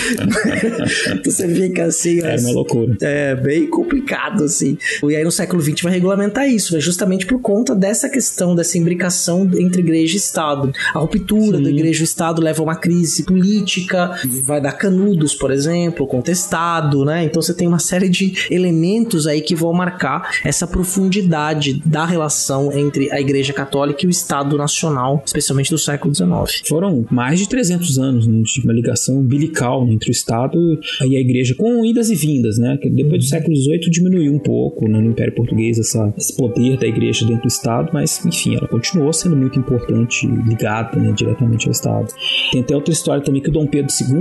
[1.13, 2.19] então você fica assim.
[2.21, 2.97] É uma loucura.
[3.01, 4.77] É bem complicado, assim.
[5.03, 8.77] E aí no século XX vai regulamentar isso, é justamente por conta dessa questão, dessa
[8.77, 10.71] imbricação entre igreja e Estado.
[10.93, 11.63] A ruptura Sim.
[11.63, 17.05] da igreja e Estado leva a uma crise política, vai dar canudos, por exemplo, contestado,
[17.05, 17.23] né?
[17.23, 22.71] Então você tem uma série de elementos aí que vão marcar essa profundidade da relação
[22.71, 26.67] entre a igreja católica e o Estado nacional, especialmente do século XIX.
[26.67, 30.57] Foram mais de 300 anos né, de uma ligação umbilical entre o Estado
[31.05, 32.77] e a igreja, com idas e vindas, né?
[32.81, 36.77] Que depois do século XVIII diminuiu um pouco né, no Império Português essa, esse poder
[36.77, 41.67] da igreja dentro do Estado, mas enfim, ela continuou sendo muito importante, ligada né, diretamente
[41.67, 42.13] ao Estado.
[42.51, 44.16] Tem até outra história também que o Dom Pedro II,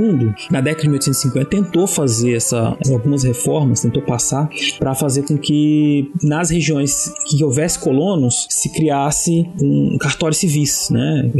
[0.50, 6.10] na década de 1850, tentou fazer essa, algumas reformas, tentou passar para fazer com que
[6.22, 11.30] nas regiões que houvesse colonos se criasse um cartório civis, né?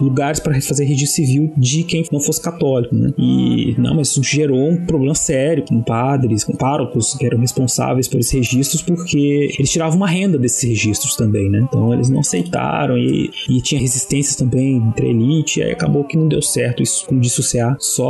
[0.00, 3.12] Lugares para fazer registro civil de quem não fosse católico, né?
[3.18, 8.08] E não, mas isso gerou um problema sério com padres, com párocos que eram responsáveis
[8.08, 11.66] por esses registros, porque eles tiravam uma renda desses registros também, né?
[11.68, 16.04] Então eles não aceitaram e, e tinha resistências também entre a elite, e aí acabou
[16.04, 18.05] que não deu certo isso com dissociar só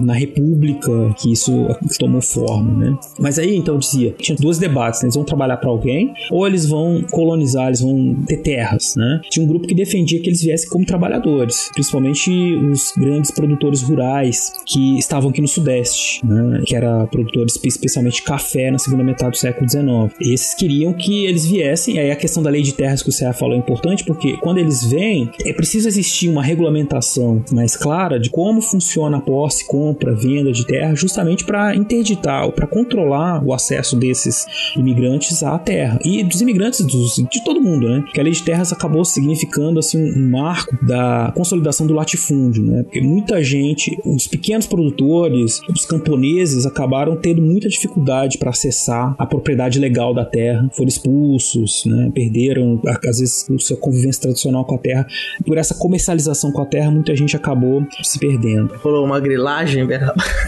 [0.00, 1.66] na República que isso
[1.98, 2.98] tomou forma, né?
[3.18, 5.06] Mas aí então dizia, tinha dois debates, né?
[5.06, 9.20] eles vão trabalhar para alguém ou eles vão colonizar, eles vão ter terras, né?
[9.30, 14.52] Tinha um grupo que defendia que eles viessem como trabalhadores, principalmente os grandes produtores rurais
[14.66, 16.62] que estavam aqui no Sudeste, né?
[16.66, 19.86] Que era produtores especialmente café na segunda metade do século XIX.
[20.20, 23.32] Esses queriam que eles viessem, aí a questão da lei de terras que o Serra
[23.32, 28.30] falou é importante, porque quando eles vêm, é preciso existir uma regulamentação mais clara de
[28.30, 33.52] como funciona a posse, compra, venda de terra, justamente para interditar ou para controlar o
[33.52, 38.02] acesso desses imigrantes à terra e dos imigrantes dos, de todo mundo, né?
[38.14, 42.82] Que a lei de terras acabou significando assim um marco da consolidação do latifúndio, né?
[42.84, 49.26] Porque muita gente, os pequenos produtores, os camponeses acabaram tendo muita dificuldade para acessar a
[49.26, 52.10] propriedade legal da terra, foram expulsos, né?
[52.14, 55.06] Perderam às vezes a sua convivência tradicional com a terra.
[55.44, 58.74] Por essa comercialização com a terra, muita gente acabou se perdendo.
[58.82, 59.86] Rolou uma grilagem,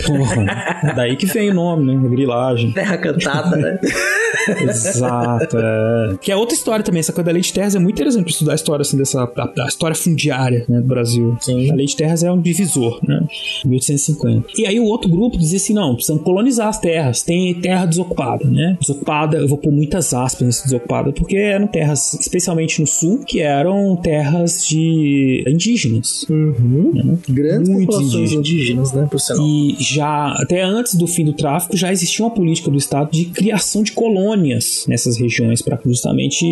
[0.06, 2.08] Porra, daí que vem o nome, né?
[2.08, 2.72] Grilagem.
[2.72, 3.78] Terra cantada, né?
[4.62, 5.56] Exato.
[5.58, 6.16] É.
[6.20, 7.00] Que é outra história também.
[7.00, 9.26] Essa coisa da lei de terras é muito interessante pra estudar a história assim, dessa
[9.54, 11.36] da história fundiária né, do Brasil.
[11.40, 11.70] Sim.
[11.70, 13.20] A lei de terras é um divisor, né?
[13.64, 14.48] 1850.
[14.56, 17.22] E aí o outro grupo dizia assim: não, precisamos colonizar as terras.
[17.22, 18.76] Tem terra desocupada, né?
[18.80, 23.40] Desocupada, eu vou pôr muitas aspas nesse desocupada, porque eram terras, especialmente no sul, que
[23.40, 26.26] eram terras de indígenas.
[26.28, 26.92] Uhum.
[26.94, 27.18] né?
[27.28, 29.06] Grandes populações indígenas, né?
[29.10, 29.46] Por sinal.
[29.46, 33.26] E já, até antes do fim do tráfico, já existia uma política do Estado de
[33.26, 36.44] criação de colônias nessas regiões para justamente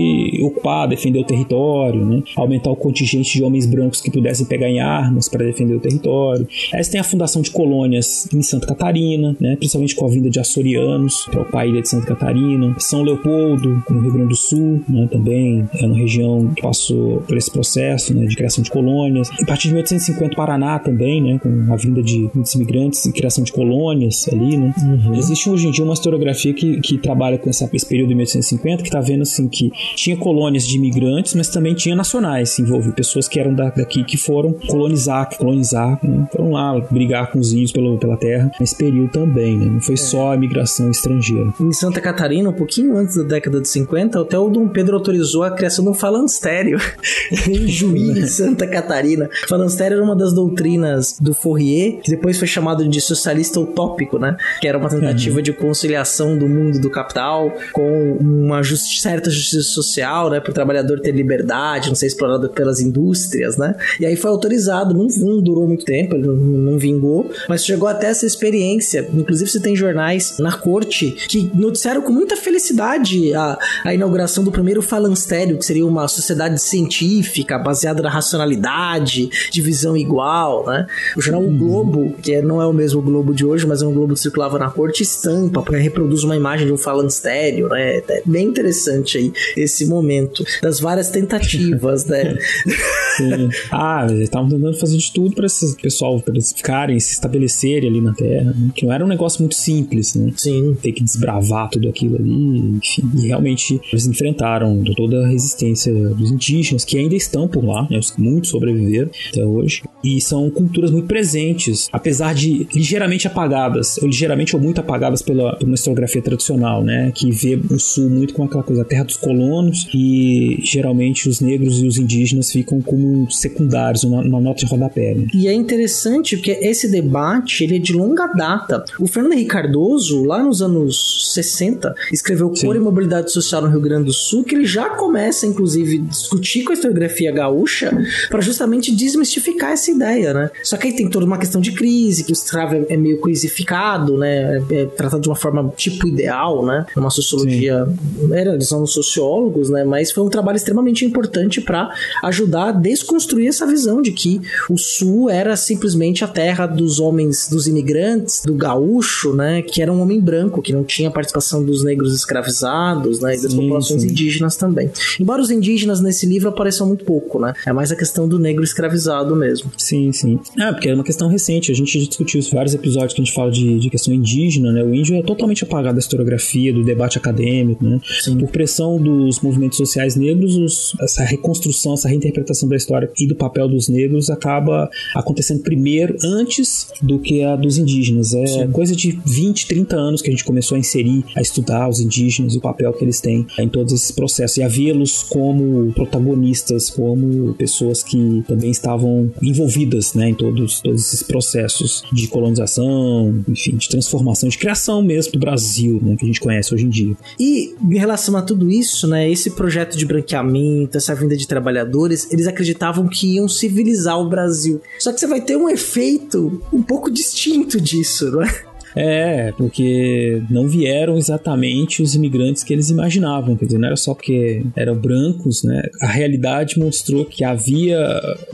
[0.42, 2.22] ocupar, defender o território, né?
[2.36, 6.46] aumentar o contingente de homens brancos que pudessem pegar em armas para defender o território.
[6.72, 9.56] Aí você tem a fundação de colônias em Santa Catarina, né?
[9.56, 12.74] principalmente com a vinda de açorianos para a ilha de Santa Catarina.
[12.78, 15.08] São Leopoldo, no Rio Grande do Sul, né?
[15.10, 18.26] também é uma região que passou por esse processo né?
[18.26, 19.30] de criação de colônias.
[19.30, 21.38] A partir de 1850, Paraná também, né?
[21.42, 24.56] com a vinda de muitos imigrantes e criação de colônias ali.
[24.56, 24.74] Né?
[25.16, 28.82] Existe hoje em dia uma historiografia que, que trabalha com essa, esse período de 1850
[28.82, 32.92] que está vendo assim que tinha colônias de imigrantes, mas também tinha nacionais se envolver,
[32.92, 36.26] pessoas que eram da- daqui que foram colonizar, colonizar, né?
[36.32, 39.66] foram lá brigar com os índios pelo, pela terra nesse período também, né?
[39.66, 41.52] não foi só a imigração estrangeira.
[41.60, 45.42] Em Santa Catarina, um pouquinho antes da década de 50, até o Dom Pedro autorizou
[45.42, 46.78] a criação de um falanstério
[47.48, 49.28] em Juí, Santa Catarina.
[49.44, 54.18] O falanstério era uma das doutrinas do Fourier, que depois foi chamado de socialista utópico,
[54.18, 54.36] né?
[54.60, 59.62] Que era uma tentativa de conciliação do mundo do capital com uma justi- certa justiça
[59.70, 60.40] social, né?
[60.40, 63.74] Para o trabalhador ter liberdade, não ser explorado pelas indústrias, né?
[64.00, 67.88] E aí foi autorizado, não, não durou muito tempo, ele não, não vingou, mas chegou
[67.88, 69.08] até essa experiência.
[69.14, 74.50] Inclusive, você tem jornais na corte que noticiaram com muita felicidade a, a inauguração do
[74.52, 80.86] primeiro falanstério, que seria uma sociedade científica baseada na racionalidade, divisão igual, né?
[81.16, 83.86] O jornal O Globo, que é- não é o mesmo Globo de hoje, mas é
[83.86, 87.98] um Globo que circulava na corte, estampa, reproduz uma imagem de um falanstério, né?
[88.08, 92.36] É bem interessante aí esse momento das várias tentativas, né?
[93.16, 93.48] Sim.
[93.72, 97.88] ah, eles estavam tentando fazer de tudo para esse pessoal, para eles ficarem, se estabelecerem
[97.88, 98.70] ali na terra, né?
[98.74, 100.32] que não era um negócio muito simples, né?
[100.36, 100.76] Sim.
[100.80, 103.10] ter que desbravar tudo aquilo ali, enfim.
[103.16, 107.98] E realmente eles enfrentaram toda a resistência dos indígenas, que ainda estão por lá, né,
[107.98, 109.82] os que muito sobreviveram até hoje.
[110.04, 115.56] E são culturas muito presentes, apesar de ligeiramente apagadas, ou ligeiramente ou muito apagadas pela,
[115.56, 117.12] por uma historiografia tradicional, né?
[117.14, 121.40] Que vê o sul muito com aquela coisa, a terra dos colonos, e geralmente os
[121.40, 125.14] negros e os indígenas ficam como secundários, uma, uma nota de rodapé.
[125.14, 125.26] Né?
[125.34, 128.84] E é interessante porque esse debate ele é de longa data.
[128.98, 132.66] O Fernando Henrique Cardoso, lá nos anos 60, escreveu Sim.
[132.66, 136.10] Cor e Mobilidade Social no Rio Grande do Sul, que ele já começa, inclusive, a
[136.10, 137.96] discutir com a historiografia gaúcha
[138.28, 140.50] para justamente desmistificar essa ideia, né?
[140.62, 143.18] Só que aí tem toda uma questão de crise, que o escravo é, é meio
[143.20, 144.62] coisificado, né?
[144.70, 146.86] É, é tratado de uma forma tipo ideal, né?
[146.96, 147.88] Uma sociologia.
[148.32, 149.84] Era, eles são sociólogos, né?
[149.84, 151.90] Mas foi um trabalho extremamente importante para
[152.24, 157.48] ajudar a desconstruir essa visão de que o Sul era simplesmente a terra dos homens,
[157.48, 159.62] dos imigrantes, do gaúcho, né?
[159.62, 163.36] Que era um homem branco, que não tinha participação dos negros escravizados, né?
[163.36, 164.08] E das Sim, populações sim.
[164.08, 164.90] indígenas também.
[165.20, 167.52] Embora os indígenas nesse livro apareçam muito pouco, né?
[167.66, 169.70] É mais a questão do negro escravizado mesmo.
[169.76, 170.38] Sim, sim.
[170.58, 171.70] Ah, porque é uma questão recente.
[171.70, 174.82] A gente discutiu vários episódios que a gente fala de, de questão indígena, né?
[174.82, 178.00] O índio é totalmente apagado da historiografia, do debate acadêmico, né?
[178.22, 178.38] Sim.
[178.38, 183.34] Por pressão dos movimentos sociais negros, os- essa reconstrução, essa reinterpretação da história e do
[183.34, 188.34] papel dos negros acaba acontecendo primeiro, antes do que a dos indígenas.
[188.34, 192.00] É coisa de 20, 30 anos que a gente começou a inserir, a estudar os
[192.00, 195.92] indígenas e o papel que eles têm em todos esses processos e a vê-los como
[195.92, 203.44] protagonistas, como pessoas que também estavam envolvidas né, em todos, todos esses processos de colonização,
[203.48, 206.88] enfim, de transformação, de criação mesmo do Brasil, né, que a gente conhece hoje em
[206.88, 207.05] dia.
[207.38, 212.32] E em relação a tudo isso, né, esse projeto de branqueamento, essa vinda de trabalhadores,
[212.32, 214.80] eles acreditavam que iam civilizar o Brasil.
[214.98, 218.64] Só que você vai ter um efeito um pouco distinto disso, não é?
[218.96, 224.14] É, porque não vieram exatamente os imigrantes que eles imaginavam, quer dizer, não era só
[224.14, 225.82] porque eram brancos, né?
[226.00, 227.98] A realidade mostrou que havia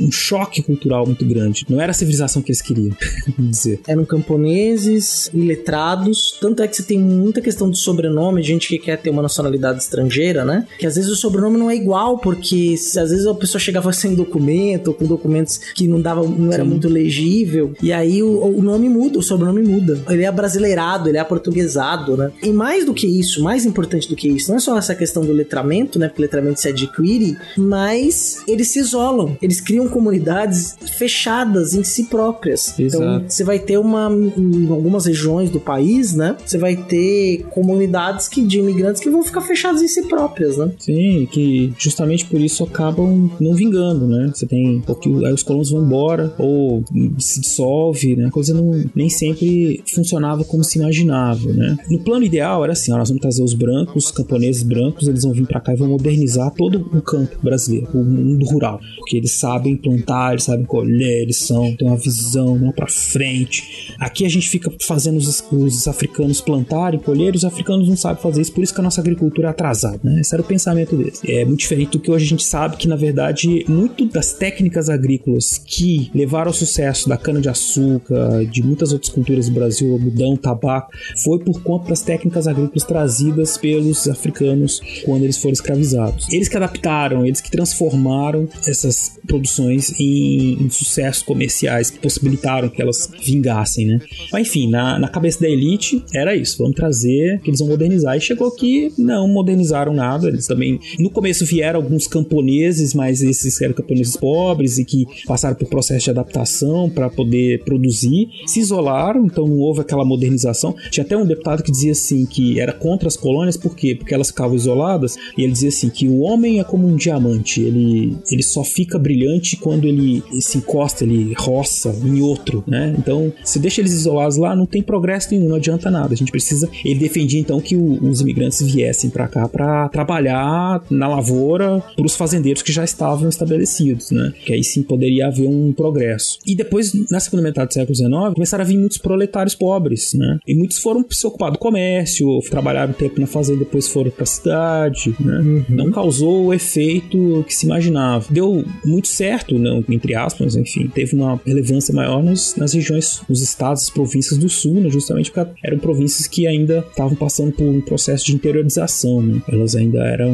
[0.01, 1.65] um choque cultural muito grande.
[1.69, 2.95] Não era a civilização que eles queriam,
[3.39, 3.81] vamos dizer.
[3.87, 8.79] Eram camponeses, iletrados, tanto é que você tem muita questão de sobrenome, de gente que
[8.79, 10.67] quer ter uma nacionalidade estrangeira, né?
[10.77, 14.15] Que às vezes o sobrenome não é igual, porque às vezes a pessoa chegava sem
[14.15, 16.69] documento, ou com documentos que não dava, não era Sim.
[16.69, 20.03] muito legível, e aí o, o nome muda, o sobrenome muda.
[20.09, 22.33] Ele é brasileirado, ele é aportuguesado, né?
[22.43, 25.25] E mais do que isso, mais importante do que isso, não é só essa questão
[25.25, 26.09] do letramento, né?
[26.09, 32.75] Porque letramento se adquire, mas eles se isolam, eles criam comunidades fechadas em si próprias.
[32.79, 33.25] Então, Exato.
[33.29, 36.37] você vai ter uma em algumas regiões do país, né?
[36.45, 40.71] Você vai ter comunidades que de imigrantes que vão ficar fechadas em si próprias, né?
[40.79, 44.31] Sim, que justamente por isso acabam não vingando, né?
[44.35, 44.81] Você tem.
[44.81, 46.85] Porque aí os colonos vão embora, ou
[47.19, 48.27] se dissolve, né?
[48.27, 49.83] A coisa não, nem sempre
[50.23, 51.77] funcionava como se imaginava, né?
[51.91, 55.25] No plano ideal era assim: ó, nós vamos trazer os brancos, os camponeses brancos, eles
[55.25, 58.81] vão vir pra cá e vão modernizar todo o campo brasileiro, o mundo rural.
[58.97, 63.95] Porque eles sabem plantar, eles sabem colher, eles são, têm uma visão lá pra frente.
[63.99, 68.23] Aqui a gente fica fazendo os, os africanos plantarem, colher, e os africanos não sabem
[68.23, 70.21] fazer isso, por isso que a nossa agricultura é atrasada, né?
[70.21, 71.21] Esse era o pensamento deles.
[71.27, 74.89] É muito diferente do que hoje a gente sabe que, na verdade, muito das técnicas
[74.89, 80.93] agrícolas que levaram ao sucesso da cana-de-açúcar, de muitas outras culturas do Brasil, algodão, tabaco,
[81.23, 86.29] foi por conta das técnicas agrícolas trazidas pelos africanos quando eles foram escravizados.
[86.33, 92.81] Eles que adaptaram, eles que transformaram essas produções em, em sucessos comerciais que possibilitaram que
[92.81, 94.01] elas vingassem, né?
[94.33, 98.17] Mas enfim, na, na cabeça da elite era isso, vamos trazer, que eles vão modernizar.
[98.17, 103.61] E chegou que não modernizaram nada, eles também, no começo vieram alguns camponeses, mas esses
[103.61, 109.25] eram camponeses pobres e que passaram por processo de adaptação para poder produzir, se isolaram,
[109.27, 110.75] então não houve aquela modernização.
[110.91, 113.95] Tinha até um deputado que dizia assim que era contra as colônias, por quê?
[113.95, 117.61] Porque elas ficavam isoladas, e ele dizia assim que o homem é como um diamante,
[117.61, 122.95] ele, ele só fica brilhante quando ele se encosta, ele roça em outro, né?
[122.99, 126.13] Então, se deixa eles isolados lá, não tem progresso nenhum, não adianta nada.
[126.15, 126.69] A gente precisa.
[126.85, 132.07] Ele defendia então que o- os imigrantes viessem para cá para trabalhar na lavoura para
[132.07, 134.33] os fazendeiros que já estavam estabelecidos, né?
[134.45, 136.39] Que aí sim poderia haver um progresso.
[136.47, 139.82] E depois, na segunda metade do século XIX, começaram a vir muitos proletários pobres,
[140.17, 140.39] né?
[140.47, 144.23] E muitos foram se ocupar do comércio, trabalharam um tempo na fazenda, depois foram para
[144.25, 145.65] a cidade, né?
[145.69, 148.27] Não causou o efeito que se imaginava.
[148.31, 153.41] Deu muito certo, não, entre aspas, enfim, teve uma relevância maior nos, nas regiões, nos
[153.41, 154.91] estados, províncias do sul, né?
[154.91, 159.43] Justamente porque eram províncias que ainda estavam passando por um processo de interiorização, né?
[159.49, 160.33] Elas ainda eram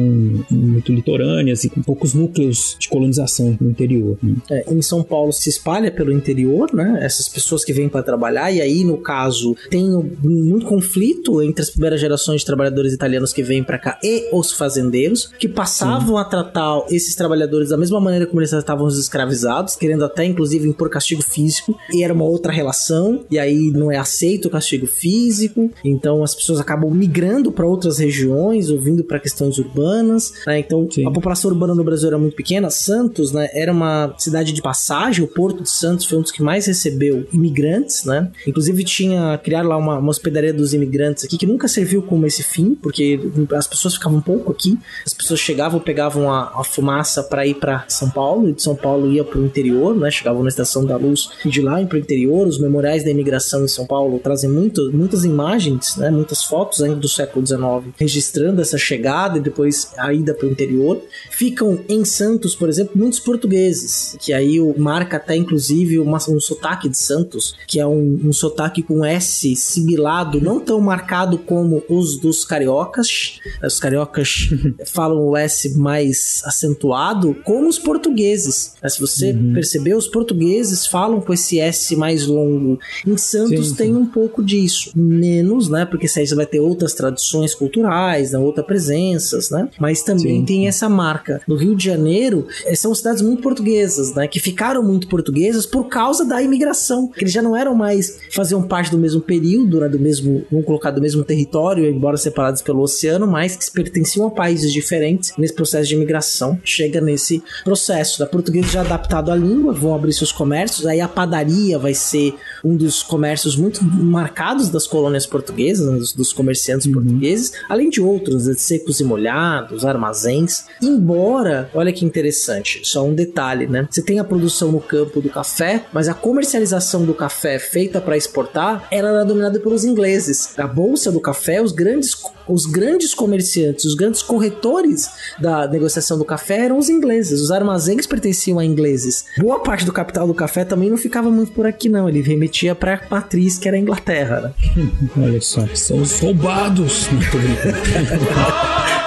[0.49, 4.17] muito litorâneas e com poucos núcleos de colonização no interior.
[4.21, 4.35] né?
[4.49, 6.99] É, em São Paulo se espalha pelo interior, né?
[7.01, 9.38] Essas pessoas que vêm para trabalhar, e aí, no caso,
[9.69, 13.99] tem um- muito conflito entre as primeiras gerações de trabalhadores italianos que vêm para cá
[14.03, 18.85] e os fazendeiros, que passavam a tratar esses trabalhadores da mesma maneira como eles tratavam
[18.85, 23.71] os escravizados, querendo até, inclusive, impor castigo físico, e era uma outra relação, e aí
[23.71, 28.79] não é aceito o castigo físico, então as pessoas acabam migrando para outras regiões, ou
[28.79, 30.59] vindo para questões urbanas, né?
[30.59, 31.05] Então, Sim.
[31.05, 32.69] a população urbana no Brasil era muito pequena.
[32.69, 35.23] Santos, né, era uma cidade de passagem.
[35.23, 38.31] O Porto de Santos foi um dos que mais recebeu imigrantes, né?
[38.47, 42.43] Inclusive tinha criar lá uma, uma hospedaria dos imigrantes aqui que nunca serviu como esse
[42.43, 43.19] fim, porque
[43.55, 44.77] as pessoas ficavam pouco aqui.
[45.05, 48.75] As pessoas chegavam, pegavam a, a fumaça para ir para São Paulo e de São
[48.75, 50.09] Paulo ia para o interior, né?
[50.11, 52.47] Chegavam na Estação da Luz e de lá para o interior.
[52.47, 56.09] Os memoriais da imigração em São Paulo trazem muito, muitas imagens, né?
[56.09, 57.59] Muitas fotos ainda do século XIX
[57.97, 61.01] registrando essa chegada e depois a ida para o interior.
[61.31, 66.89] Ficam em Santos, por exemplo, muitos portugueses, que aí marca até inclusive uma- um sotaque
[66.89, 72.17] de Santos, que é um, um sotaque com S sibilado, não tão marcado como os
[72.17, 73.39] dos cariocas.
[73.63, 74.49] Os cariocas
[74.87, 78.73] falam o S mais acentuado, como os portugueses.
[78.81, 82.79] Mas se você perceber, os portugueses falam com esse S mais longo.
[83.05, 83.75] Em Santos Sim, sim.
[83.75, 84.91] tem um pouco disso.
[84.95, 85.85] Menos, né?
[85.85, 88.39] Porque aí você vai ter outras tradições culturais, né?
[88.39, 89.69] outras presenças, né?
[89.79, 90.45] Mas também Sim.
[90.45, 91.41] tem essa marca.
[91.47, 94.27] No Rio de Janeiro, eh, são cidades muito portuguesas, né?
[94.27, 97.07] Que ficaram muito portuguesas por causa da imigração.
[97.07, 99.89] Que eles já não eram mais, faziam parte do mesmo período, né?
[99.89, 104.31] Do mesmo, vamos colocar, do mesmo território, embora separados pelo oceano, mas que pertenciam a
[104.31, 106.59] países diferentes nesse processo de imigração.
[106.63, 108.19] Chega nesse processo.
[108.19, 112.35] Da portuguesa já adaptado à língua, vão abrir seus comércios, aí a padaria vai ser
[112.63, 118.01] um dos comércios muito marcados das colônias portuguesas, né, dos, dos comerciantes portugueses, além de
[118.01, 120.65] outros, né, secos e molhados, armazéns.
[120.81, 123.87] Embora, olha que interessante, só um detalhe, né?
[123.89, 128.17] Você tem a produção no campo do café, mas a comercialização do café feita para
[128.17, 130.57] exportar, ela era dominada pelos ingleses.
[130.57, 132.15] A bolsa do café, os grandes
[132.49, 135.07] os grandes comerciantes, os grandes corretores
[135.39, 137.39] da negociação do café eram os ingleses.
[137.41, 139.25] Os armazéns pertenciam a ingleses.
[139.37, 142.09] Boa parte do capital do café também não ficava muito por aqui, não.
[142.09, 144.53] Ele remetia para matriz, que era a Inglaterra.
[144.75, 144.91] Né?
[145.15, 147.07] Olha só, são os roubados.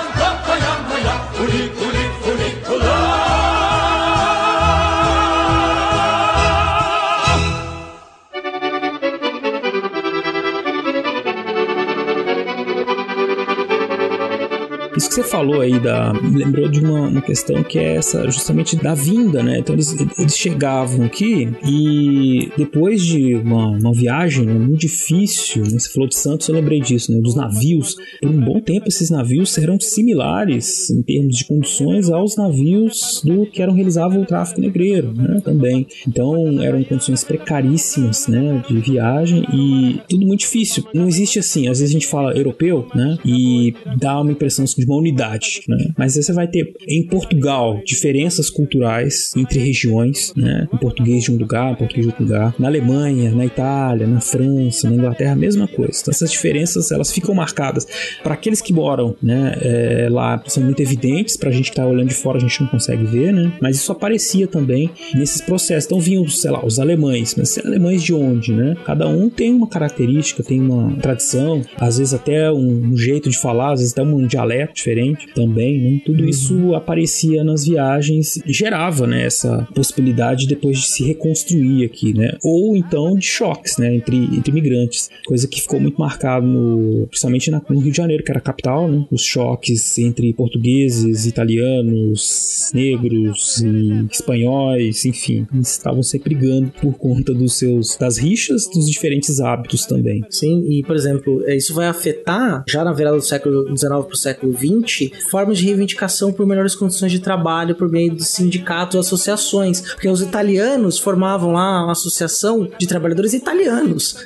[15.42, 16.12] falou aí da.
[16.12, 19.58] lembrou de uma, uma questão que é essa, justamente da vinda, né?
[19.58, 25.78] Então eles, eles chegavam aqui e depois de uma, uma viagem né, muito difícil, né?
[25.78, 27.20] Você falou de Santos, eu lembrei disso, né?
[27.20, 27.96] Dos navios.
[28.20, 33.44] Por um bom tempo, esses navios eram similares em termos de condições aos navios do
[33.46, 35.40] que eram realizavam o tráfico negreiro, né?
[35.44, 35.88] Também.
[36.06, 38.62] Então eram condições precaríssimas, né?
[38.68, 40.84] De viagem e tudo muito difícil.
[40.94, 43.18] Não existe assim, às vezes a gente fala europeu, né?
[43.24, 45.31] E dá uma impressão de uma unidade,
[45.68, 45.92] né?
[45.96, 50.68] Mas você vai ter em Portugal diferenças culturais entre regiões, né?
[50.72, 52.54] O português de um lugar, o português de outro lugar.
[52.58, 55.98] Na Alemanha, na Itália, na França, na Inglaterra, a mesma coisa.
[56.00, 57.86] Então essas diferenças elas ficam marcadas
[58.22, 59.56] para aqueles que moram, né?
[59.60, 61.36] É, lá são muito evidentes.
[61.36, 63.52] Para a gente que tá olhando de fora a gente não consegue ver, né?
[63.60, 65.86] Mas isso aparecia também nesses processos.
[65.86, 68.76] Então vinham, sei lá, os alemães, mas alemães de onde, né?
[68.84, 73.72] Cada um tem uma característica, tem uma tradição, às vezes até um, jeito de falar,
[73.72, 76.00] às vezes até um dialeto diferente também, né?
[76.04, 82.12] Tudo isso aparecia nas viagens e gerava, né, essa possibilidade depois de se reconstruir aqui,
[82.12, 82.36] né?
[82.42, 87.50] Ou então de choques, né, entre, entre imigrantes, coisa que ficou muito marcado no, principalmente
[87.50, 89.04] na, no Rio de Janeiro, que era a capital, né?
[89.10, 97.54] Os choques entre portugueses, italianos, negros e espanhóis, enfim, estavam sempre brigando por conta dos
[97.58, 100.22] seus das rixas, dos diferentes hábitos também.
[100.30, 104.16] Sim, e por exemplo, isso vai afetar já na virada do século XIX para o
[104.16, 109.80] século XX formas de reivindicação por melhores condições de trabalho por meio de sindicatos, associações,
[109.80, 114.16] porque os italianos formavam lá uma associação de trabalhadores italianos.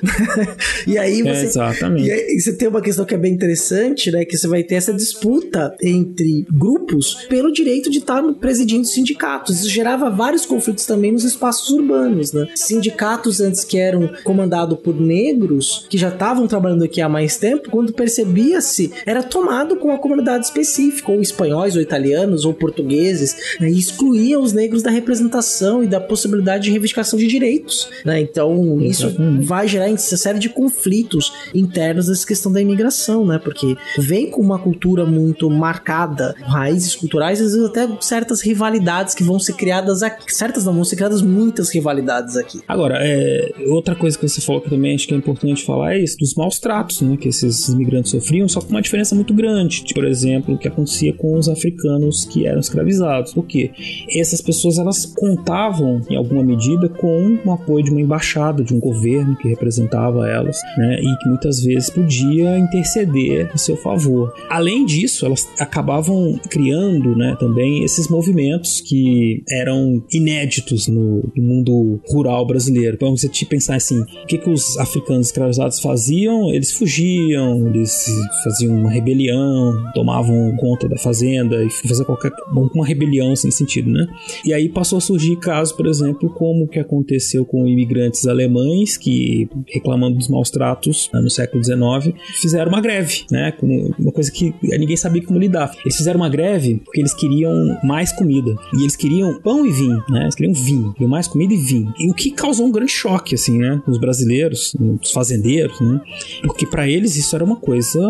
[0.86, 2.06] e aí você, é, exatamente.
[2.06, 4.76] E aí você tem uma questão que é bem interessante, né, que você vai ter
[4.76, 9.60] essa disputa entre grupos pelo direito de estar presidindo sindicatos.
[9.60, 12.48] Isso gerava vários conflitos também nos espaços urbanos, né?
[12.54, 17.70] Sindicatos antes que eram comandados por negros, que já estavam trabalhando aqui há mais tempo,
[17.70, 20.65] quando percebia-se, era tomado com uma comunidade específica,
[21.06, 23.70] ou espanhóis, ou italianos, ou portugueses, né?
[23.70, 28.20] e excluía os negros da representação e da possibilidade de reivindicação de direitos, né?
[28.20, 33.38] Então, isso vai gerar uma série de conflitos internos dessa questão da imigração, né?
[33.38, 39.22] Porque vem com uma cultura muito marcada, raízes culturais, às vezes até certas rivalidades que
[39.22, 40.34] vão ser criadas aqui.
[40.34, 42.60] Certas não, vão ser criadas muitas rivalidades aqui.
[42.66, 46.02] Agora, é, outra coisa que você falou que também acho que é importante falar é
[46.02, 47.16] isso, dos maus tratos, né?
[47.16, 49.84] Que esses imigrantes sofriam, só com uma diferença muito grande.
[49.94, 53.32] Por exemplo, o que acontecia com os africanos que eram escravizados.
[53.32, 53.70] Por quê?
[54.14, 58.80] Essas pessoas, elas contavam, em alguma medida, com o apoio de uma embaixada, de um
[58.80, 61.00] governo que representava elas, né?
[61.00, 64.32] E que muitas vezes podia interceder em seu favor.
[64.48, 72.00] Além disso, elas acabavam criando, né, também esses movimentos que eram inéditos no, no mundo
[72.08, 72.96] rural brasileiro.
[72.96, 76.50] Então, você te pensar assim, o que, que os africanos escravizados faziam?
[76.50, 78.06] Eles fugiam, eles
[78.44, 84.06] faziam uma rebelião, tomavam conta da fazenda e faziam qualquer uma rebelião assim, sentido, né?
[84.44, 88.96] E aí passou a surgir casos, por exemplo, como o que aconteceu com imigrantes alemães
[88.96, 93.52] que reclamando dos maus tratos né, no século XIX fizeram uma greve, né?
[93.98, 95.72] Uma coisa que ninguém sabia como lidar.
[95.84, 100.02] Eles fizeram uma greve porque eles queriam mais comida e eles queriam pão e vinho,
[100.08, 100.22] né?
[100.22, 101.92] Eles queriam vinho, queriam mais comida e vinho.
[101.98, 103.80] E o que causou um grande choque, assim, né?
[103.86, 106.00] Nos brasileiros, nos fazendeiros, né?
[106.42, 108.00] Porque para eles isso era uma coisa,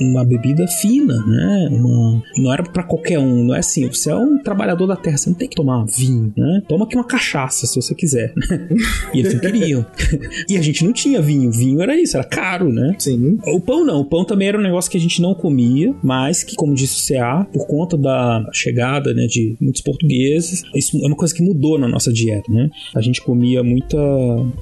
[0.00, 1.68] uma bebida fina, né?
[1.72, 3.86] Uma, não era para qualquer um, não é assim.
[3.88, 6.62] Você é um trabalhador da terra, você não tem que tomar vinho, né?
[6.68, 8.34] Toma aqui uma cachaça se você quiser.
[9.14, 9.86] e eles não queriam.
[10.48, 11.50] e a gente não tinha vinho.
[11.50, 12.94] Vinho era isso, era caro, né?
[12.98, 13.38] Sim.
[13.46, 14.00] O pão não.
[14.00, 17.12] O pão também era um negócio que a gente não comia, mas que, como disse
[17.12, 21.42] o CA, por conta da chegada né, de muitos portugueses, isso é uma coisa que
[21.42, 22.70] mudou na nossa dieta, né?
[22.94, 23.98] A gente comia muita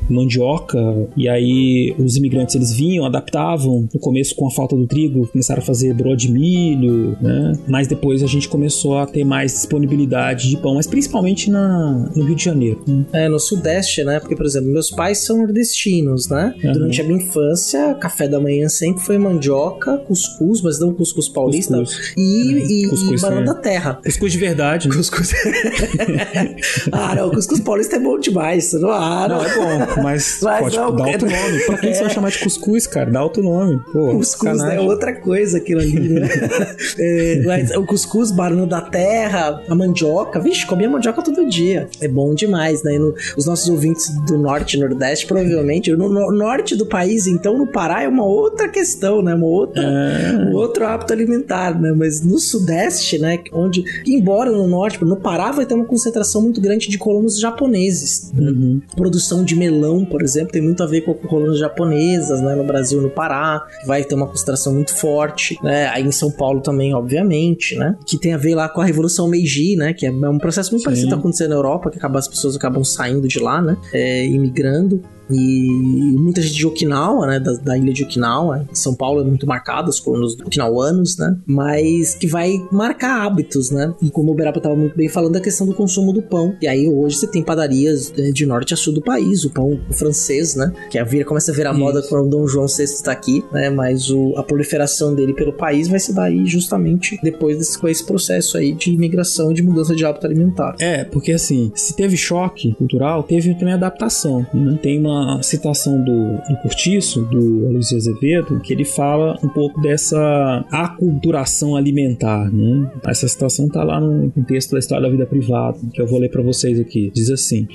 [0.09, 0.79] mandioca
[1.17, 5.63] e aí os imigrantes eles vinham, adaptavam no começo com a falta do trigo, começaram
[5.63, 7.53] a fazer broa de milho, né?
[7.67, 12.25] Mas depois a gente começou a ter mais disponibilidade de pão, mas principalmente na, no
[12.25, 12.83] Rio de Janeiro.
[12.87, 13.05] Né?
[13.13, 14.21] É, no Sudeste, né?
[14.21, 16.55] Porque, por exemplo, meus pais são nordestinos, né?
[16.63, 16.73] Uhum.
[16.73, 21.79] Durante a minha infância, café da manhã sempre foi mandioca, cuscuz, mas não cuscuz paulista,
[21.79, 22.13] cuscuz.
[22.17, 22.71] e, uhum.
[22.71, 24.01] e, cuscuz, e banana da terra.
[24.05, 24.89] Cuscuz de verdade.
[24.89, 24.97] Né?
[24.97, 25.33] Cuscuz.
[26.93, 28.73] ah, não, cuscuz paulista é bom demais.
[28.75, 29.37] Não, ah, não.
[29.39, 31.43] não é bom, mas, mas pode não, dar outro é...
[31.43, 31.61] nome.
[31.67, 31.95] Pra quem é.
[31.95, 33.11] você vai chamar de cuscuz, cara?
[33.11, 33.81] Dá outro nome.
[33.93, 36.29] Pô, cuscuz é outra coisa aquilo ali, né?
[36.99, 40.41] é, mas o cuscuz, banana da terra, a mandioca.
[40.41, 41.89] Vixe, comia mandioca todo dia.
[42.01, 42.99] É bom demais, né?
[42.99, 45.91] No, os nossos ouvintes do norte e nordeste, provavelmente.
[45.93, 49.35] No, no, norte do país, então, no Pará é uma outra questão, né?
[49.35, 50.37] Uma outra, é.
[50.37, 51.93] Um outro hábito alimentar, né?
[51.97, 53.39] Mas no sudeste, né?
[53.53, 58.31] Onde, embora no norte, no Pará vai ter uma concentração muito grande de colonos japoneses.
[58.37, 58.81] Uhum.
[58.97, 62.55] Produção de melão, por exemplo, tem muito a ver com colônias japonesas, né?
[62.55, 63.67] No Brasil, no Pará.
[63.87, 65.89] Vai ter uma concentração muito forte, né?
[65.89, 67.97] Aí em São Paulo também, obviamente, né?
[68.07, 69.93] Que tem a ver lá com a Revolução Meiji, né?
[69.93, 70.85] Que é um processo muito Sim.
[70.87, 73.77] parecido que tá acontecendo na Europa, que acaba, as pessoas acabam saindo de lá, né?
[73.93, 75.03] É, imigrando.
[75.31, 75.71] E
[76.19, 77.41] muita gente de Okinawa, né?
[77.41, 78.67] Da, da ilha de Okinawa.
[78.73, 81.37] São Paulo é muito marcado, os colonos okinauanos, né?
[81.47, 83.93] Mas que vai marcar hábitos, né?
[84.03, 86.55] E como o Beraba tava muito bem falando, a questão do consumo do pão.
[86.61, 89.81] E aí hoje você tem padarias né, de norte a sul do país, o pão
[89.91, 90.73] francês, né?
[90.91, 93.71] Que a vira, começa a virar moda quando o Dom João VI está aqui, né?
[93.71, 97.89] Mas o, a proliferação dele pelo país vai se dar aí justamente depois desse, com
[97.89, 100.75] esse processo aí de imigração e de mudança de hábito alimentar.
[100.79, 104.47] É, porque assim, se teve choque cultural, teve também adaptação.
[104.53, 104.79] Né?
[104.83, 110.65] Tem uma citação do, do Curtiço, do Aloysio Azevedo, que ele fala um pouco dessa
[110.71, 112.51] aculturação alimentar.
[112.51, 112.91] Né?
[113.07, 116.31] Essa citação tá lá no texto da História da Vida Privada, que eu vou ler
[116.31, 117.11] para vocês aqui.
[117.15, 117.69] Diz assim: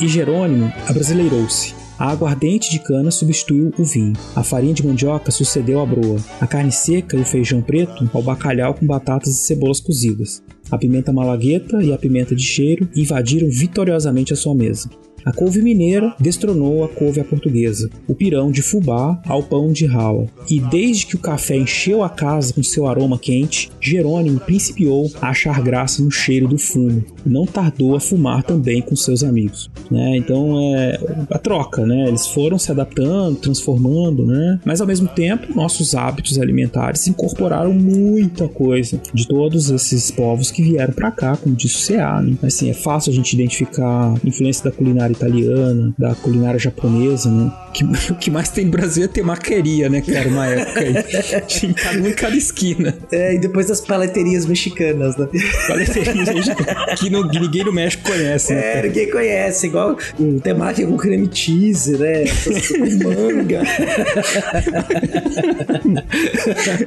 [0.00, 1.80] E Jerônimo abrasileirou-se.
[2.00, 4.14] A aguardente de cana substituiu o vinho.
[4.34, 6.16] A farinha de mandioca sucedeu à broa.
[6.40, 10.42] A carne seca e o feijão preto ao bacalhau com batatas e cebolas cozidas.
[10.70, 14.88] A pimenta malagueta e a pimenta de cheiro invadiram vitoriosamente a sua mesa.
[15.24, 19.86] A couve mineira destronou a couve à portuguesa, o pirão de fubá ao pão de
[19.86, 20.26] rala.
[20.48, 25.28] E desde que o café encheu a casa com seu aroma quente, Jerônimo principiou a
[25.28, 29.70] achar graça no cheiro do fumo não tardou a fumar também com seus amigos.
[29.90, 30.16] Né?
[30.16, 30.98] Então é
[31.30, 32.08] a troca, né?
[32.08, 34.60] Eles foram se adaptando, transformando, né?
[34.64, 40.62] Mas ao mesmo tempo, nossos hábitos alimentares incorporaram muita coisa de todos esses povos que
[40.62, 42.20] vieram para cá, como disse o CA.
[42.22, 42.36] Né?
[42.42, 47.52] Assim, é fácil a gente identificar a influência da culinária italiana, da culinária japonesa, né?
[47.72, 50.28] Que, o que mais tem no Brasil é temaqueria, né, cara?
[50.28, 50.94] Uma época aí.
[51.46, 52.96] Tinha cada em cada esquina.
[53.12, 55.28] É, e depois as paleterias mexicanas, né?
[55.68, 58.78] Paleterias mexicanas, que, no, que ninguém no México conhece, né?
[58.78, 62.24] É, ninguém conhece, igual o temaki com creme cheese, né?
[62.24, 63.62] com manga.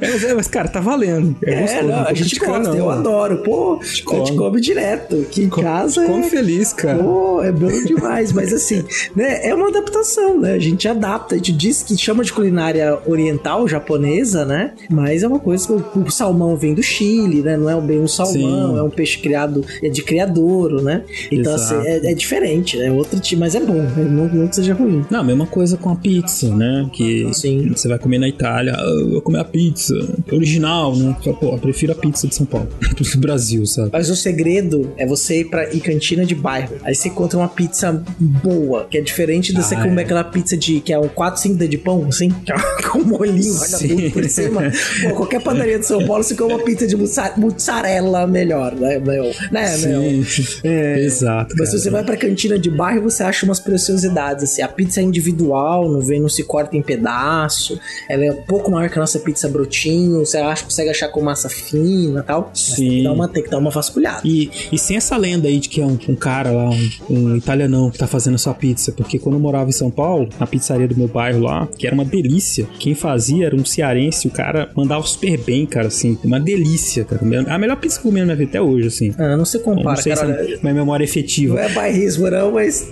[0.12, 1.36] mas, é, mas, cara, tá valendo.
[1.44, 1.82] É, É, gostoso.
[1.86, 3.00] não, não a gente gosta, não, eu mano.
[3.00, 3.36] adoro.
[3.38, 4.60] Pô, a gente come.
[4.60, 5.20] direto.
[5.22, 6.04] Aqui em casa.
[6.06, 6.98] Come é- feliz, cara.
[7.02, 8.84] Pô, é bom demais, mas assim,
[9.14, 10.52] né, é uma adaptação, né?
[10.52, 14.72] A gente adapta, a gente diz que chama de culinária oriental, japonesa, né?
[14.90, 17.56] Mas é uma coisa que o, o salmão vem do Chile, né?
[17.56, 18.78] Não é bem um salmão, Sim.
[18.78, 21.02] é um peixe criado, é de criadouro, né?
[21.30, 21.80] Então, Exato.
[21.80, 22.90] assim, é, é diferente, né?
[22.90, 24.04] Outro tipo, mas é bom, né?
[24.08, 25.04] não, não que seja ruim.
[25.10, 26.88] Não, a mesma coisa com a pizza, né?
[26.92, 27.68] Que Sim.
[27.68, 29.94] você vai comer na Itália, ah, eu vou comer a pizza
[30.30, 31.16] original, né?
[31.40, 33.90] Pô, eu prefiro a pizza de São Paulo do Brasil, sabe?
[33.92, 36.76] Mas o segredo é você ir pra ir cantina de bairro.
[36.82, 40.04] Aí você encontra uma pizza boa, que é diferente de você Ah, comer é.
[40.04, 42.30] aquela pizza de que é um 4, 5 dedos de pão, assim,
[42.90, 43.88] com molhinho, olha Sim.
[43.96, 44.62] tudo por cima.
[45.02, 46.96] Pô, qualquer padaria de São Paulo você come uma pizza de
[47.36, 49.24] mussarela melhor, né, meu?
[49.50, 50.24] Né, meu?
[50.24, 51.00] Sim, É.
[51.00, 51.54] exato.
[51.58, 54.62] Mas se você vai pra cantina de bairro, você acha umas preciosidades, assim.
[54.62, 57.78] A pizza é individual, não vem, não se corta em pedaço.
[58.08, 60.20] Ela é um pouco maior que a nossa pizza brotinho.
[60.24, 62.50] Você acha, consegue achar com massa fina e tal.
[62.54, 63.02] Mas tem que Sim.
[63.04, 64.20] dar uma, tem que dar uma vasculhada.
[64.24, 67.36] E, e sem essa lenda aí de que é um, um cara lá, um, um
[67.36, 68.92] italianão que tá fazendo a sua pizza.
[68.92, 71.94] Porque quando eu morava em São Paulo, na pizzaria do meu bairro lá, que era
[71.94, 76.40] uma delícia, quem fazia era um cearense, o cara mandava super bem, cara, assim, uma
[76.40, 77.22] delícia, cara.
[77.48, 79.14] A melhor pizza que eu comi na minha vida até hoje, assim.
[79.16, 80.44] Ah, não se Eu compara, não sei cara.
[80.44, 81.54] se é minha memória efetiva.
[81.54, 82.90] Não é bairrismo, não, mas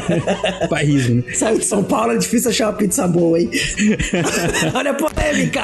[0.70, 1.34] Bairrismo, né?
[1.34, 3.50] saiu de São Paulo, é difícil achar uma pizza boa, hein?
[4.74, 5.62] Olha a polêmica!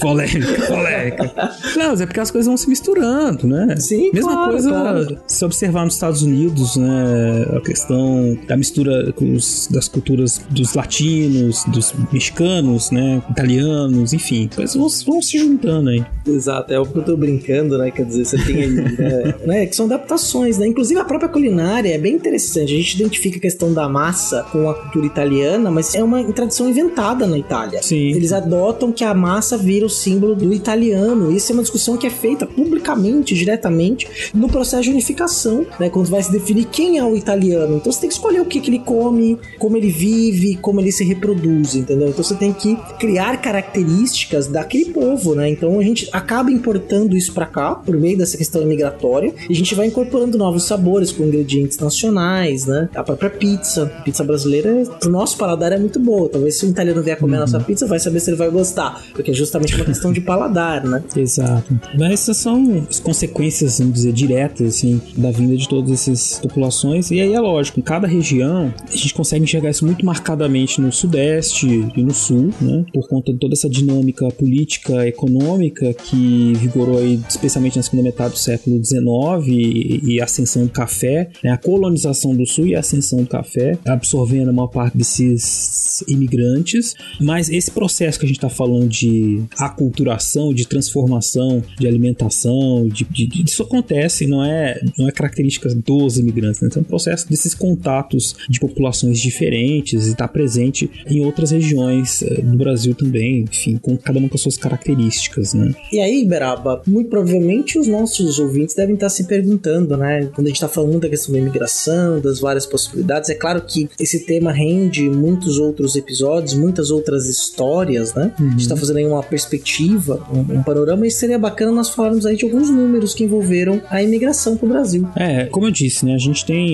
[0.00, 1.32] Polêmica, polêmica.
[1.76, 3.76] Não, mas é porque as coisas vão se misturando, né?
[3.78, 5.18] Sim, Mesma claro, coisa claro.
[5.26, 7.21] se observar nos Estados Unidos, né?
[7.56, 13.22] A questão da mistura com os- das culturas dos latinos, dos mexicanos, né?
[13.30, 14.48] Italianos, enfim.
[14.54, 16.04] Coisas vão, vão se juntando aí.
[16.26, 17.90] Exato, é o que eu tô brincando, né?
[17.90, 19.34] Quer dizer, você tem aí, né?
[19.46, 20.66] né, Que são adaptações, né?
[20.66, 22.72] Inclusive a própria culinária é bem interessante.
[22.72, 26.68] A gente identifica a questão da massa com a cultura italiana, mas é uma tradição
[26.68, 27.82] inventada na Itália.
[27.82, 28.10] Sim.
[28.12, 31.32] Eles adotam que a massa vira o símbolo do italiano.
[31.32, 35.88] Isso é uma discussão que é feita publicamente, diretamente, no processo de unificação, né?
[35.90, 37.76] Quando vai se definir quem é o italiano.
[37.76, 40.92] Então você tem que escolher o que, que ele come, como ele vive, como ele
[40.92, 42.08] se reproduz, entendeu?
[42.08, 45.48] Então você tem que criar características daquele povo, né?
[45.48, 49.56] Então a gente acaba importando isso pra cá, por meio dessa questão migratória, e a
[49.56, 52.88] gente vai incorporando novos sabores com ingredientes nacionais, né?
[52.94, 53.84] A própria pizza.
[53.98, 56.28] A pizza brasileira, pro nosso paladar, é muito boa.
[56.28, 59.02] Talvez se um italiano vier comer a nossa pizza, vai saber se ele vai gostar.
[59.12, 61.02] Porque é justamente uma questão de paladar, né?
[61.16, 61.78] Exato.
[61.98, 67.01] Mas essas são as consequências, vamos dizer, diretas, assim, da vinda de todas essas populações
[67.02, 70.80] regiões, e aí é lógico, em cada região a gente consegue enxergar isso muito marcadamente
[70.80, 72.84] no Sudeste e no Sul, né?
[72.92, 78.34] Por conta de toda essa dinâmica política, econômica que vigorou aí, especialmente na segunda metade
[78.34, 79.02] do século XIX
[79.48, 81.50] e, a ascensão do café, né?
[81.50, 86.94] a colonização do Sul e a ascensão do café, absorvendo a maior parte desses imigrantes.
[87.20, 93.04] Mas esse processo que a gente está falando de aculturação, de transformação, de alimentação, de,
[93.04, 96.68] de, de, isso acontece, não é, não é característica dos imigrantes, né?
[96.70, 102.58] Então, processo desses contatos de populações diferentes e está presente em outras regiões eh, do
[102.58, 105.74] Brasil também, enfim, com cada uma com suas características, né?
[105.90, 110.28] E aí, Beraba, muito provavelmente os nossos ouvintes devem estar se perguntando, né?
[110.34, 113.88] Quando a gente está falando da questão da imigração, das várias possibilidades, é claro que
[113.98, 118.34] esse tema rende muitos outros episódios, muitas outras histórias, né?
[118.38, 118.48] Uhum.
[118.48, 122.26] A gente está fazendo aí uma perspectiva, um, um, panorama, e seria bacana nós falarmos
[122.26, 125.08] aí de alguns números que envolveram a imigração para o Brasil.
[125.16, 126.14] É, como eu disse, né?
[126.14, 126.71] A gente tem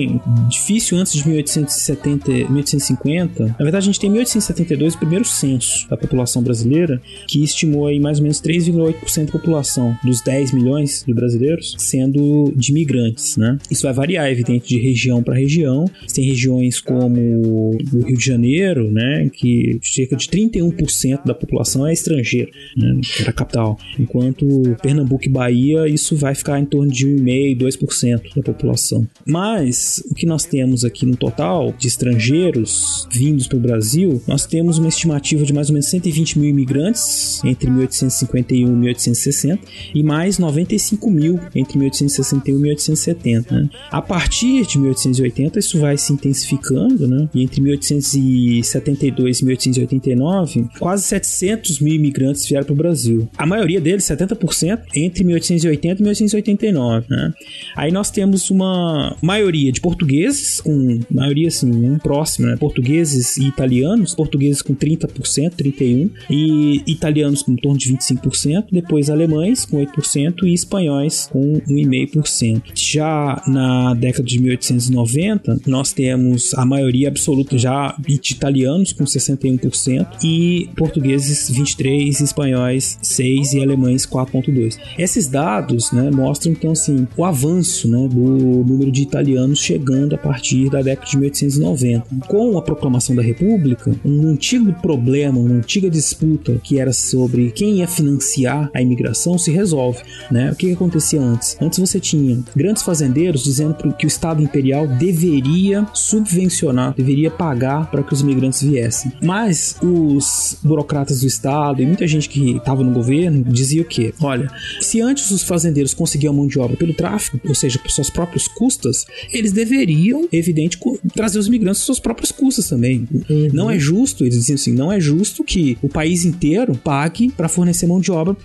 [0.49, 3.45] difícil antes de 1870, 1850.
[3.45, 7.99] Na verdade, a gente tem 1872 o primeiro censo da população brasileira, que estimou aí
[7.99, 13.57] mais ou menos 3,8% da população dos 10 milhões de brasileiros sendo de imigrantes, né?
[13.69, 15.85] Isso vai variar, evidente, de região para região.
[16.13, 21.93] Tem regiões como o Rio de Janeiro, né, que cerca de 31% da população é
[21.93, 23.77] estrangeira, né, que era a capital.
[23.97, 24.45] Enquanto
[24.81, 29.07] Pernambuco e Bahia, isso vai ficar em torno de 1,5%, 2% da população.
[29.25, 34.45] Mas o que nós temos aqui no total de estrangeiros vindos para o Brasil, nós
[34.45, 39.59] temos uma estimativa de mais ou menos 120 mil imigrantes entre 1851 e 1860
[39.93, 43.55] e mais 95 mil entre 1861 e 1870.
[43.55, 43.69] Né?
[43.91, 47.29] A partir de 1880 isso vai se intensificando, né?
[47.33, 53.29] E entre 1872 e 1889, quase 700 mil imigrantes vieram para o Brasil.
[53.37, 57.33] A maioria deles, 70%, entre 1880 e 1889, né?
[57.75, 62.55] Aí nós temos uma maioria de portugueses, com maioria assim, um próximo, né?
[62.57, 69.09] Portugueses e italianos, portugueses com 30%, 31%, e italianos com em torno de 25%, depois
[69.09, 72.63] alemães com 8% e espanhóis com 1,5%.
[72.73, 80.07] Já na década de 1890, nós temos a maioria absoluta já de italianos com 61%
[80.23, 84.77] e portugueses 23, espanhóis 6 e alemães 4.2.
[84.97, 90.17] Esses dados, né, mostram então assim o avanço, né, do número de italianos chegando a
[90.17, 92.05] partir da década de 1890.
[92.27, 97.77] Com a proclamação da República, um antigo problema, uma antiga disputa que era sobre quem
[97.77, 99.99] ia financiar a imigração se resolve,
[100.31, 100.51] né?
[100.51, 101.55] O que, que acontecia antes?
[101.61, 108.01] Antes você tinha grandes fazendeiros dizendo que o Estado imperial deveria subvencionar, deveria pagar para
[108.01, 109.11] que os imigrantes viessem.
[109.21, 114.13] Mas os burocratas do Estado e muita gente que estava no governo dizia o quê?
[114.19, 114.49] Olha,
[114.81, 118.47] se antes os fazendeiros conseguiam mão de obra pelo tráfico, ou seja, por suas próprias
[118.47, 120.79] custas, eles deveriam, evidente,
[121.13, 123.07] trazer os imigrantes por suas próprias custas também.
[123.11, 123.49] Uhum.
[123.53, 127.49] Não é justo, eles diziam assim, não é justo que o país inteiro pague para
[127.49, 128.35] fornecer mão de obra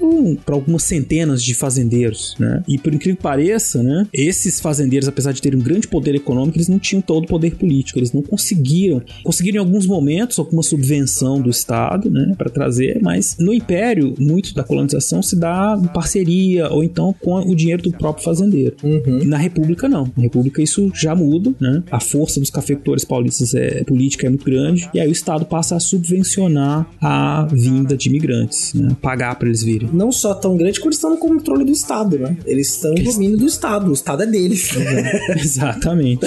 [0.44, 2.62] para algumas centenas de fazendeiros, né?
[2.66, 6.56] E por incrível que pareça, né, esses fazendeiros, apesar de terem um grande poder econômico,
[6.56, 10.62] eles não tinham todo o poder político, eles não conseguiram, conseguiram em alguns momentos alguma
[10.62, 15.86] subvenção do Estado, né, para trazer, mas no Império, muito da colonização se dá em
[15.86, 18.76] parceria ou então com o dinheiro do próprio fazendeiro.
[18.82, 19.24] Uhum.
[19.24, 20.10] Na República, não.
[20.16, 21.82] Na República, isso já muda, né?
[21.90, 25.76] A força dos cafeicultores paulistas é política é muito grande, e aí o Estado passa
[25.76, 28.96] a subvencionar a vinda de imigrantes, né?
[29.00, 29.88] Pagar para eles virem.
[29.92, 32.36] Não só tão grande, como eles estão no controle do Estado, né?
[32.46, 33.90] Eles estão no domínio do Estado.
[33.90, 34.70] O Estado é deles.
[35.36, 36.26] Exatamente.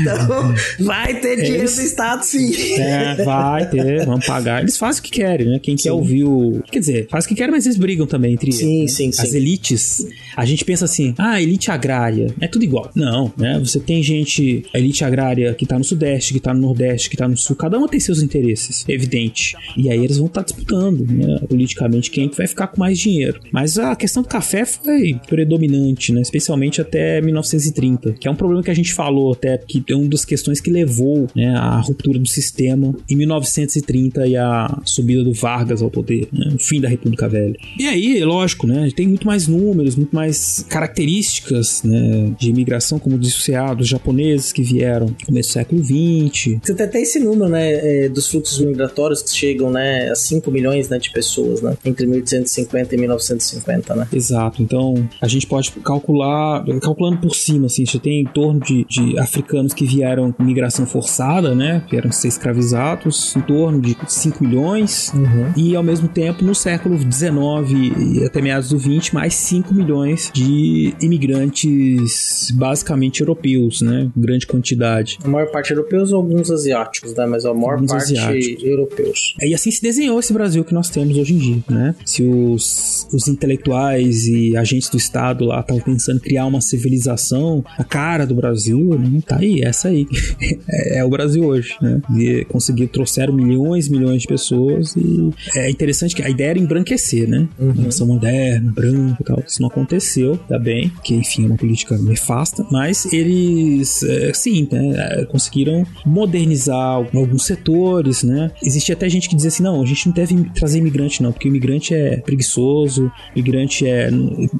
[0.00, 1.76] então, vai ter dinheiro eles...
[1.76, 2.52] do Estado, sim.
[2.78, 4.62] É, vai ter, vamos pagar.
[4.62, 5.58] Eles fazem o que querem, né?
[5.58, 5.84] Quem sim.
[5.84, 6.62] quer ouvir o.
[6.70, 8.92] Quer dizer, faz o que querem, mas eles brigam também entre sim, eles.
[8.92, 9.12] Sim, né?
[9.12, 10.06] sim, As elites.
[10.36, 12.19] A gente pensa assim, ah, elite agrária.
[12.40, 12.90] É tudo igual.
[12.94, 13.58] Não, né?
[13.58, 17.16] Você tem gente, a elite agrária que tá no Sudeste, que tá no Nordeste, que
[17.16, 17.56] tá no Sul.
[17.56, 19.56] Cada uma tem seus interesses, evidente.
[19.76, 21.40] E aí eles vão estar tá disputando, né?
[21.48, 23.40] Politicamente, quem vai ficar com mais dinheiro.
[23.52, 26.20] Mas a questão do café foi predominante, né?
[26.20, 30.08] Especialmente até 1930, que é um problema que a gente falou até, que é uma
[30.08, 35.32] das questões que levou né, à ruptura do sistema em 1930 e a subida do
[35.32, 36.50] Vargas ao poder, né?
[36.54, 37.56] o fim da República Velha.
[37.78, 38.90] E aí, lógico, né?
[38.94, 44.52] Tem muito mais números, muito mais características né, de imigração, como disse o dos japoneses
[44.52, 46.58] que vieram no começo do século XX.
[46.62, 50.50] Você tem até esse número, né, é, dos fluxos migratórios que chegam, né, a 5
[50.50, 54.08] milhões né, de pessoas, né, entre 1850 e 1950, né?
[54.12, 54.62] Exato.
[54.62, 59.18] Então, a gente pode calcular, calculando por cima, assim, você tem em torno de, de
[59.18, 65.12] africanos que vieram com migração forçada, né, vieram ser escravizados, em torno de 5 milhões,
[65.14, 65.52] uhum.
[65.56, 70.30] e ao mesmo tempo, no século XIX e até meados do 20, mais 5 milhões
[70.32, 74.10] de imigrantes imigrantes basicamente europeus, né?
[74.16, 75.18] Grande quantidade.
[75.22, 77.26] A maior parte europeus ou alguns asiáticos, né?
[77.26, 78.64] Mas a maior Alguns parte asiáticos.
[78.64, 79.34] europeus.
[79.40, 81.94] E assim se desenhou esse Brasil que nós temos hoje em dia, né?
[82.04, 87.64] Se os, os intelectuais e agentes do Estado lá estavam pensando em criar uma civilização,
[87.78, 89.20] a cara do Brasil, né?
[89.26, 90.06] Tá aí, essa aí.
[90.68, 92.00] é, é o Brasil hoje, né?
[92.16, 96.58] E conseguiu, trouxeram milhões e milhões de pessoas e é interessante que a ideia era
[96.58, 97.48] embranquecer, né?
[97.58, 99.42] Nação moderna, branco e tal.
[99.46, 104.68] Isso não aconteceu, tá bem, que enfim é uma política nefasta, mas eles, é, sim,
[104.70, 105.20] né?
[105.20, 108.50] é, conseguiram modernizar alguns setores, né?
[108.62, 111.48] Existia até gente que dizia assim, não, a gente não deve trazer imigrante não, porque
[111.48, 114.10] o imigrante é preguiçoso, o imigrante é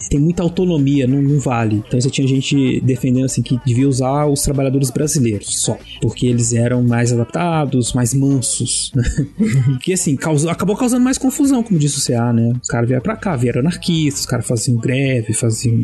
[0.09, 1.83] tem muita autonomia, não, não vale.
[1.87, 6.53] Então você tinha gente defendendo assim que devia usar os trabalhadores brasileiros só, porque eles
[6.53, 9.03] eram mais adaptados, mais mansos, né?
[9.83, 12.53] que assim, causou, acabou causando mais confusão, como disse o CA, né?
[12.61, 15.81] Os caras vieram pra cá, vieram anarquistas, os caras faziam greve, faziam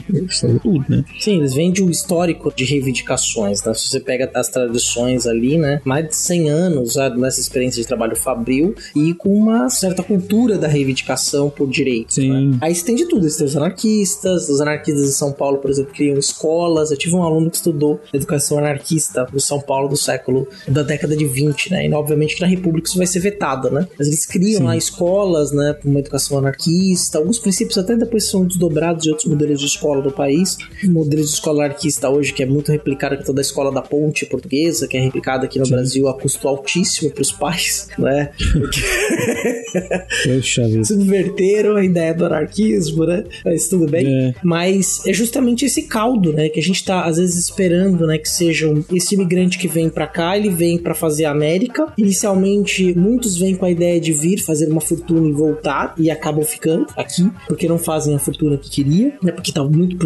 [0.62, 1.04] tudo, né?
[1.26, 3.74] Sim, eles vêm de um histórico de reivindicações, né?
[3.74, 5.80] Se você pega as tradições ali, né?
[5.84, 10.68] Mais de 100 anos nessa experiência de trabalho fabril e com uma certa cultura da
[10.68, 12.14] reivindicação por direitos.
[12.14, 12.30] Sim.
[12.30, 12.58] Né?
[12.60, 15.68] Aí você tem de tudo, você tem os anarquistas, os anarquistas em São Paulo, por
[15.68, 16.92] exemplo, criam escolas.
[16.92, 21.16] Eu tive um aluno que estudou educação anarquista no São Paulo do século, da década
[21.16, 21.88] de 20, né?
[21.88, 23.88] E obviamente que na República isso vai ser vetado, né?
[23.98, 25.72] Mas eles criam lá escolas, né?
[25.72, 27.18] Pra uma educação anarquista.
[27.18, 30.56] Alguns princípios até depois são desdobrados de outros modelos de escola do país.
[30.84, 33.72] O modelo de escola anarquista hoje, que é muito replicado, que é toda a escola
[33.72, 38.30] da ponte portuguesa, que é replicada aqui no Brasil a custo altíssimo pros pais, né?
[40.24, 40.84] Poxa vida.
[40.84, 43.24] subverteram a ideia do anarquismo, né?
[43.44, 44.06] Mas tudo bem.
[44.06, 44.34] É.
[44.42, 46.48] Mas é justamente esse caldo, né?
[46.48, 48.18] Que a gente tá, às vezes, esperando, né?
[48.18, 51.92] Que seja um- esse imigrante que vem pra cá, ele vem pra fazer a América.
[51.96, 56.44] Inicialmente, muitos vêm com a ideia de vir fazer uma fortuna e voltar, e acabam
[56.44, 59.32] ficando aqui, porque não fazem a fortuna que queriam, né?
[59.32, 59.96] Porque tá muito,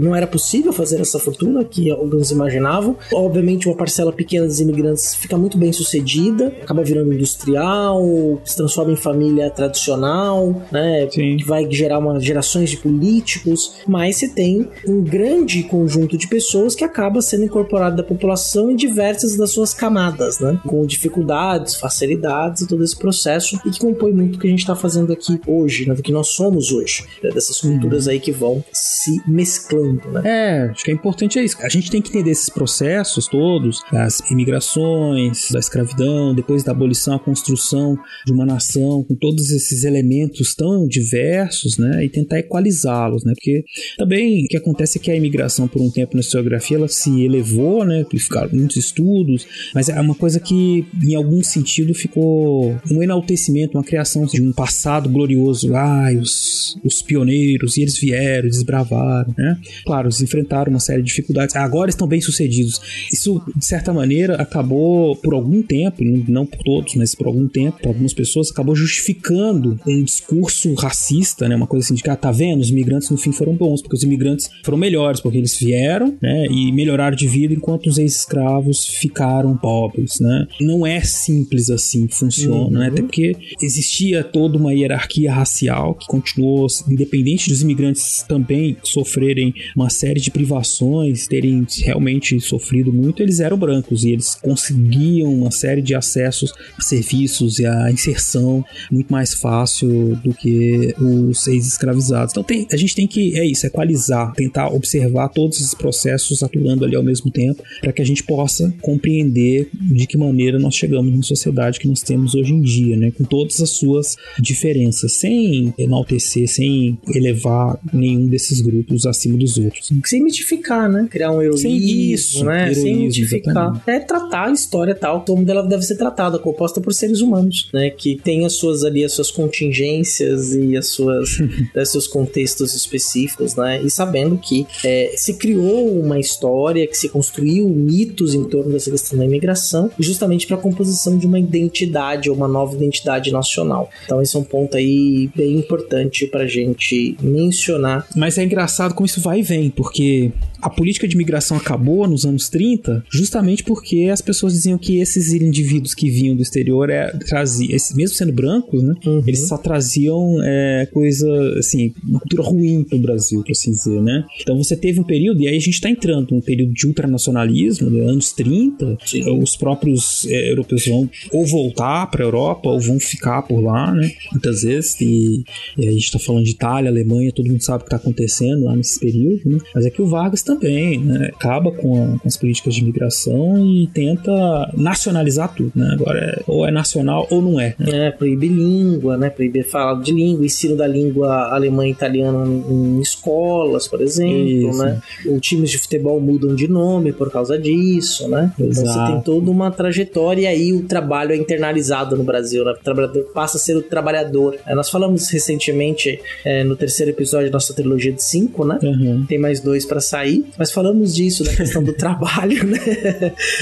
[0.00, 2.96] não era possível fazer essa fortuna que alguns imaginavam.
[3.12, 8.92] Obviamente, uma parcela pequena dos imigrantes fica muito bem sucedida, acaba virando industrial, se transforma
[8.92, 11.08] em família tradicional, né?
[11.10, 11.36] Sim.
[11.36, 16.74] que vai gerar uma gerações de políticos, mas você tem um grande conjunto de pessoas
[16.74, 20.58] que acaba sendo incorporado da população em diversas das suas camadas, né?
[20.66, 24.60] Com dificuldades, facilidades e todo esse processo e que compõe muito o que a gente
[24.60, 25.94] está fazendo aqui hoje, né?
[25.94, 27.30] Do que nós somos hoje, né?
[27.30, 30.22] dessas culturas aí que vão se mesclando, né?
[30.24, 31.56] É, acho que é importante é isso.
[31.60, 37.14] A gente tem que entender esses processos todos, das imigrações, da escravidão, depois da abolição,
[37.14, 37.96] a construção
[38.26, 43.64] de uma nação, com todos esses elementos tão diversos, né, e tentar equalizá-los, né, porque
[43.96, 47.22] também o que acontece é que a imigração por um tempo na historiografia ela se
[47.22, 53.02] elevou, né, ficaram muitos estudos, mas é uma coisa que em algum sentido ficou um
[53.02, 59.34] enaltecimento, uma criação de um passado glorioso, ai, os, os pioneiros, e eles vieram, desbravaram,
[59.36, 62.80] né, claro, eles enfrentaram uma série de dificuldades, agora estão bem sucedidos.
[63.12, 67.78] Isso, de certa maneira, acabou por algum tempo, não- por todos, mas por algum tempo,
[67.80, 71.54] por algumas pessoas, acabou justificando um discurso racista, né?
[71.56, 72.60] Uma coisa assim de que, ah, tá vendo?
[72.60, 76.46] Os imigrantes no fim foram bons, porque os imigrantes foram melhores, porque eles vieram, né?
[76.46, 80.46] E melhoraram de vida enquanto os ex-escravos ficaram pobres, né?
[80.60, 82.86] Não é simples assim que funciona, né?
[82.88, 89.90] Até porque existia toda uma hierarquia racial que continuou, independente dos imigrantes também sofrerem uma
[89.90, 95.82] série de privações, terem realmente sofrido muito, eles eram brancos e eles conseguiam uma série
[95.82, 102.32] de acessos a serviços e a inserção muito mais fácil do que os ex-escravizados.
[102.32, 106.84] Então tem- a gente tem que, é isso, equalizar, tentar observar todos esses processos atuando
[106.84, 111.14] ali ao mesmo tempo, para que a gente possa compreender de que maneira nós chegamos
[111.14, 113.10] na sociedade que nós temos hoje em dia, né?
[113.10, 119.90] Com todas as suas diferenças, sem enaltecer, sem elevar nenhum desses grupos acima dos outros.
[120.10, 121.06] Sem mitificar, né?
[121.08, 122.74] Criar um Sem isso, né?
[122.74, 123.52] Sem heroísmo, mitificar.
[123.52, 123.82] exatamente.
[123.86, 127.90] É tratar a história tal como ela deve ser tratada, composta por seres humanos, né?
[127.90, 131.38] Que tem as suas ali, as suas contingências e as suas,
[131.76, 133.80] os seus contextos específicos, né?
[133.84, 138.90] E sabendo que é, se criou uma história, que se construiu mitos em torno dessa
[138.90, 143.88] questão da imigração, justamente para a composição de uma identidade ou uma nova identidade nacional.
[144.04, 149.06] Então esse é um ponto aí bem importante pra gente mencionar Mas é engraçado como
[149.06, 153.64] isso vai e vem, porque कि a política de imigração acabou nos anos 30 justamente
[153.64, 158.32] porque as pessoas diziam que esses indivíduos que vinham do exterior é, traziam, mesmo sendo
[158.32, 158.94] brancos, né,
[159.26, 164.24] eles só traziam é, coisa, assim, uma cultura ruim pro Brasil, por assim dizer, né?
[164.40, 167.90] Então você teve um período, e aí a gente tá entrando num período de ultranacionalismo,
[167.90, 168.98] né, anos 30,
[169.40, 174.10] os próprios é, europeus vão ou voltar pra Europa ou vão ficar por lá, né?
[174.32, 175.44] Muitas vezes, e,
[175.76, 177.96] e aí a gente tá falando de Itália, Alemanha, todo mundo sabe o que tá
[177.96, 179.58] acontecendo lá nesse período, né?
[179.74, 181.30] Mas é que o Vargas também, né?
[181.34, 185.90] Acaba com, a, com as políticas de imigração e tenta nacionalizar tudo, né?
[185.92, 187.74] Agora é, ou é nacional ou não é.
[187.78, 188.08] Né?
[188.08, 189.30] É, proibir língua, né?
[189.30, 194.78] Proibir falar de língua, ensino da língua alemã e italiana em, escolas, por exemplo, Isso.
[194.78, 195.00] né?
[195.26, 198.52] Os times de futebol mudam de nome por causa disso, né?
[198.58, 198.88] Exato.
[198.88, 202.72] Então você tem toda uma trajetória e aí o trabalho é internalizado no Brasil, né?
[202.72, 204.56] O trabalhador passa a ser o trabalhador.
[204.66, 208.78] É, nós falamos recentemente é, no terceiro episódio da nossa trilogia de cinco, né?
[208.82, 209.24] Uhum.
[209.26, 212.78] Tem mais dois para sair, mas falamos disso, da questão do trabalho, né?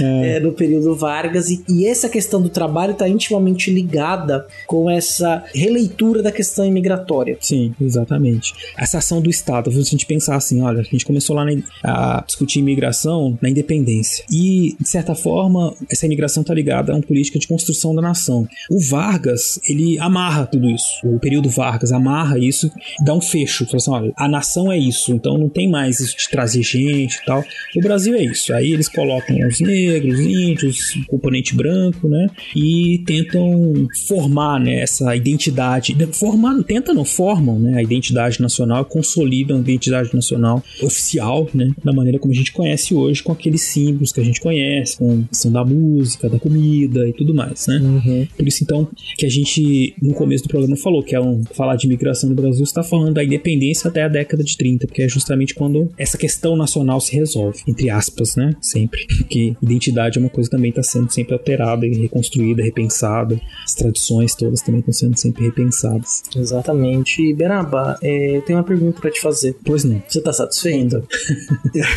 [0.00, 0.36] É.
[0.36, 5.44] É, no período Vargas e, e essa questão do trabalho está intimamente ligada com essa
[5.54, 7.36] releitura da questão imigratória.
[7.40, 8.52] Sim, exatamente.
[8.76, 11.52] Essa ação do Estado, se a gente pensar assim, olha, a gente começou lá na,
[11.82, 17.02] a discutir imigração na independência e, de certa forma, essa imigração está ligada a uma
[17.02, 18.46] política de construção da nação.
[18.70, 20.88] O Vargas, ele amarra tudo isso.
[21.04, 22.70] O período Vargas amarra isso,
[23.04, 23.64] dá um fecho.
[23.66, 27.14] Fala assim, olha, a nação é isso, então não tem mais isso de trazer gente
[27.14, 27.44] e tal.
[27.76, 28.52] O Brasil é isso.
[28.52, 32.26] Aí eles colocam os negros, os índios, o componente branco, né?
[32.54, 35.96] E tentam formar né, essa identidade.
[36.12, 41.72] Formar, tenta não, formam né, a identidade nacional, consolidam a identidade nacional oficial, né?
[41.84, 45.22] Da maneira como a gente conhece hoje, com aqueles símbolos que a gente conhece, com
[45.24, 47.78] a questão da música, da comida e tudo mais, né?
[47.78, 48.26] Uhum.
[48.36, 51.76] Por isso, então, que a gente, no começo do programa, falou que é um falar
[51.76, 55.08] de imigração no Brasil, está falando da independência até a década de 30, porque é
[55.08, 58.54] justamente quando essa questão nacional se resolve, entre aspas, né?
[58.61, 59.06] Sempre.
[59.06, 63.40] Porque identidade é uma coisa que também está sendo sempre alterada e reconstruída, repensada.
[63.64, 66.22] As tradições todas também estão sendo sempre repensadas.
[66.36, 67.22] Exatamente.
[67.22, 69.56] E Beraba, é, eu tenho uma pergunta para te fazer.
[69.64, 70.02] Pois não.
[70.09, 71.02] Você está satisfeito?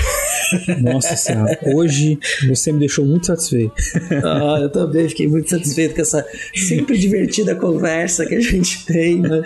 [0.82, 3.74] Nossa senhora, hoje você me deixou muito satisfeito.
[4.24, 9.20] Ah, eu também fiquei muito satisfeito com essa sempre divertida conversa que a gente tem,
[9.20, 9.41] né?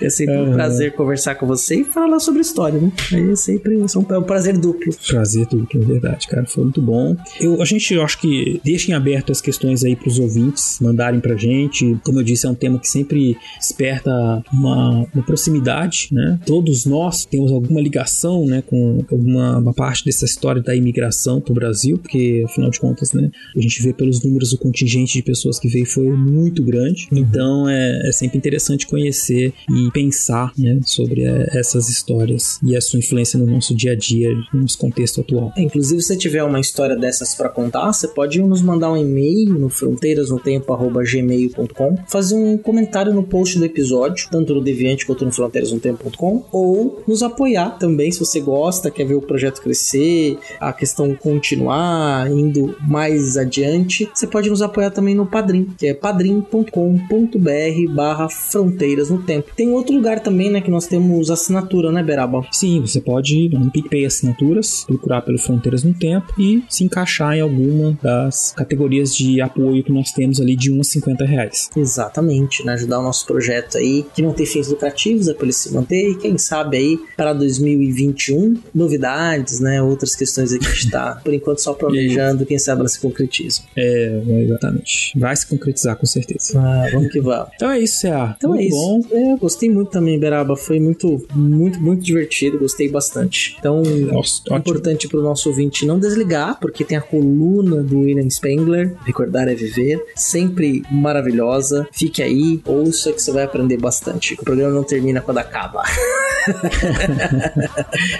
[0.00, 2.92] É sempre um prazer conversar com você e falar sobre história, né?
[3.12, 4.94] Aí é sempre é um prazer duplo.
[5.06, 6.46] Prazer duplo, é verdade, cara.
[6.46, 7.16] Foi muito bom.
[7.40, 11.20] Eu, a gente, eu acho que deixem aberto as questões aí para os ouvintes mandarem
[11.20, 11.96] pra gente.
[12.04, 14.10] Como eu disse, é um tema que sempre desperta
[14.52, 16.38] uma, uma proximidade, né?
[16.46, 21.54] Todos nós temos alguma ligação, né, com alguma uma parte dessa história da imigração pro
[21.54, 25.58] Brasil, porque afinal de contas, né, a gente vê pelos números o contingente de pessoas
[25.58, 27.08] que veio foi muito grande.
[27.10, 27.18] Uhum.
[27.18, 32.80] Então é, é, sempre interessante conhecer e pensar né, sobre é, essas histórias e a
[32.80, 35.52] sua influência no nosso dia a dia, no nosso contexto atual.
[35.56, 38.96] É, inclusive, se você tiver uma história dessas para contar, você pode nos mandar um
[38.96, 45.32] e-mail no fronteirasnotempo@gmail.com, fazer um comentário no post do episódio, tanto no Deviante quanto no
[45.32, 51.14] fronteirasnotempo.com, ou nos apoiar também se você gosta, quer ver o projeto crescer, a questão
[51.14, 58.28] continuar indo mais adiante, você pode nos apoiar também no Padrim, que é padrim.com.br barra
[58.28, 59.50] fronteiras no tempo.
[59.54, 62.42] Tem outro lugar também, né, que nós temos assinatura, né, Beraba?
[62.50, 67.40] Sim, você pode no PicPay Assinaturas, procurar pelo Fronteiras no Tempo e se encaixar em
[67.40, 71.70] alguma das categorias de apoio que nós temos ali de 1 a 50 reais.
[71.76, 75.52] Exatamente, né, ajudar o nosso projeto aí, que não tem fins lucrativos, é para ele
[75.52, 80.70] se manter e quem sabe aí para 2021, novidades, né, outras questões aí que a
[80.70, 83.64] gente está, por enquanto, só planejando, quem sabe elas se concretizam.
[83.76, 85.18] É, exatamente.
[85.18, 86.58] Vai se concretizar com certeza.
[86.58, 87.48] Ah, vamos que vamos.
[87.54, 88.34] então é isso, Cea.
[88.36, 88.76] Então muito é isso.
[88.76, 89.00] Bom.
[89.10, 90.56] É, gostei muito também, Beraba.
[90.56, 92.58] Foi muito, muito, muito divertido.
[92.58, 93.56] Gostei bastante.
[93.58, 93.82] Então,
[94.12, 98.28] Nossa, é importante para o nosso ouvinte não desligar, porque tem a coluna do William
[98.28, 101.88] Spengler, Recordar é Viver, sempre maravilhosa.
[101.92, 104.34] Fique aí, ouça que você vai aprender bastante.
[104.34, 105.82] O programa não termina quando acaba.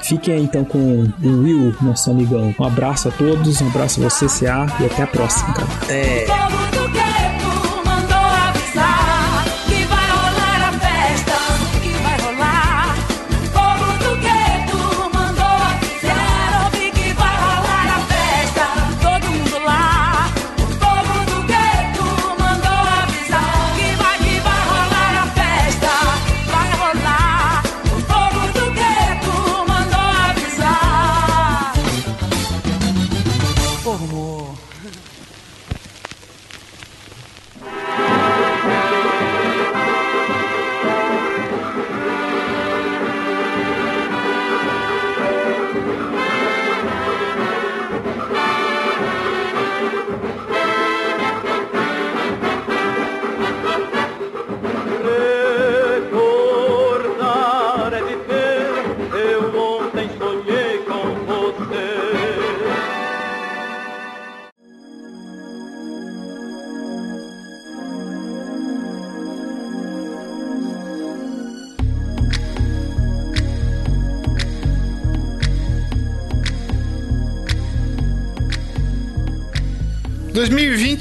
[0.02, 2.54] Fiquem aí então com o Will, nosso amigão.
[2.58, 5.68] Um abraço a todos, um abraço a você, CA, e até a próxima, cara.
[5.92, 6.65] É.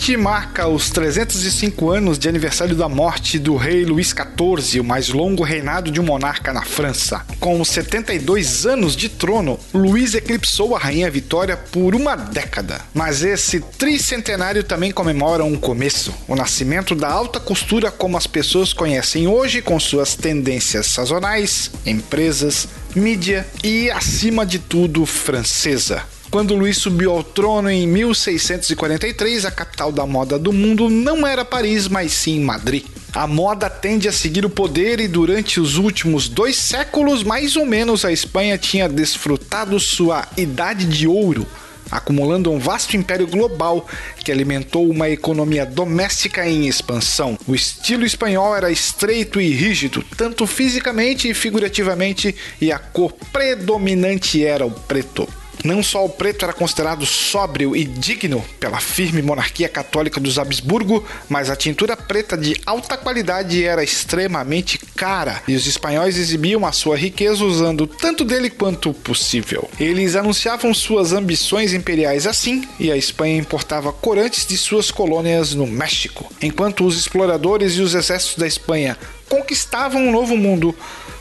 [0.05, 5.09] 2020 marca os 305 anos de aniversário da morte do rei Luís XIV, o mais
[5.09, 7.25] longo reinado de um monarca na França.
[7.39, 12.81] Com 72 anos de trono, Luís eclipsou a rainha Vitória por uma década.
[12.93, 18.73] Mas esse tricentenário também comemora um começo, o nascimento da alta costura como as pessoas
[18.73, 26.14] conhecem hoje, com suas tendências sazonais, empresas, mídia e, acima de tudo, francesa.
[26.35, 31.45] Quando Luís subiu ao trono em 1643, a capital da moda do mundo não era
[31.45, 32.83] Paris, mas sim Madrid.
[33.13, 37.65] A moda tende a seguir o poder e durante os últimos dois séculos, mais ou
[37.65, 41.47] menos, a Espanha tinha desfrutado sua idade de ouro,
[41.89, 47.37] acumulando um vasto império global que alimentou uma economia doméstica em expansão.
[47.47, 54.45] O estilo espanhol era estreito e rígido, tanto fisicamente e figurativamente, e a cor predominante
[54.45, 55.25] era o preto.
[55.65, 61.03] Não só o preto era considerado sóbrio e digno pela firme monarquia católica dos Habsburgo,
[61.27, 66.71] mas a tintura preta de alta qualidade era extremamente cara e os espanhóis exibiam a
[66.71, 69.67] sua riqueza usando tanto dele quanto possível.
[69.79, 75.65] Eles anunciavam suas ambições imperiais assim e a Espanha importava corantes de suas colônias no
[75.65, 78.95] México, enquanto os exploradores e os exércitos da Espanha
[79.27, 80.75] conquistavam um novo mundo